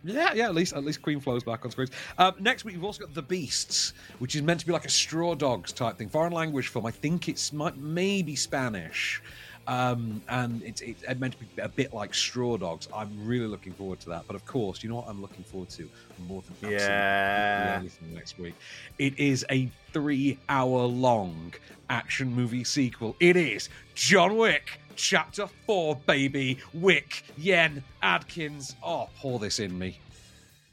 [0.04, 0.46] Yeah, yeah.
[0.46, 1.90] At least, at least Queen Flo's back on screens.
[2.18, 4.90] Um, next week we've also got The Beasts, which is meant to be like a
[4.90, 6.86] Straw Dogs type thing, foreign language film.
[6.86, 9.20] I think it's might maybe Spanish,
[9.68, 12.88] um, and it's it's meant to be a bit like Straw Dogs.
[12.94, 14.26] I'm really looking forward to that.
[14.26, 15.88] But of course, you know what I'm looking forward to
[16.28, 17.76] more than Yeah.
[17.80, 18.54] anything next week.
[18.98, 21.54] It is a three-hour-long
[21.90, 23.16] action movie sequel.
[23.20, 24.80] It is John Wick.
[24.98, 26.58] Chapter 4, baby.
[26.72, 28.74] Wick, Yen, Adkins.
[28.82, 30.00] Oh, pour this in me.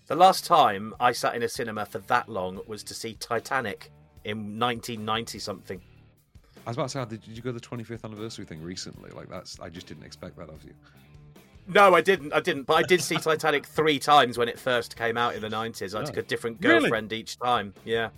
[0.08, 3.92] The last time I sat in a cinema for that long was to see Titanic
[4.24, 5.82] in 1990 something.
[6.66, 9.10] I was about to say, did you go to the 25th anniversary thing recently?
[9.12, 10.74] Like, that's, I just didn't expect that of you.
[11.68, 12.34] No, I didn't.
[12.34, 12.64] I didn't.
[12.64, 15.98] But I did see Titanic three times when it first came out in the 90s.
[15.98, 16.20] I took Oh.
[16.20, 16.82] a different Really?
[16.82, 17.74] girlfriend each time.
[17.86, 18.10] Yeah.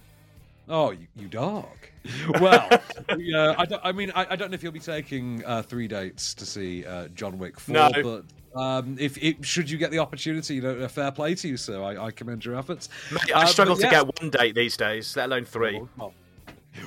[0.68, 1.66] Oh, you, you dog.
[2.40, 2.70] Well,
[3.18, 5.88] yeah, I, don't, I mean, I, I don't know if you'll be taking uh, three
[5.88, 7.90] dates to see uh, John Wick 4, No.
[8.04, 11.48] but um, if it, should you get the opportunity, you know, a fair play to
[11.48, 11.82] you, sir.
[11.84, 12.90] I, I commend your efforts.
[13.12, 15.82] Mate, Uh, I but struggle to get one date these days, let alone three.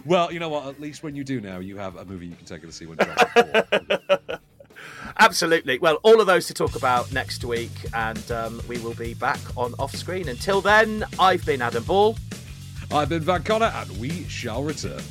[0.04, 0.66] Well, you know what?
[0.66, 2.86] At least when you do now, you have a movie you can take to see
[2.86, 4.38] when John Wick 4.
[5.18, 5.78] Absolutely.
[5.78, 9.40] Well, all of those to talk about next week, and um, we will be back
[9.56, 10.28] on off screen.
[10.28, 12.16] Until then, I've been Adam Ball.
[12.90, 15.02] I've been Van Connor, and we shall return.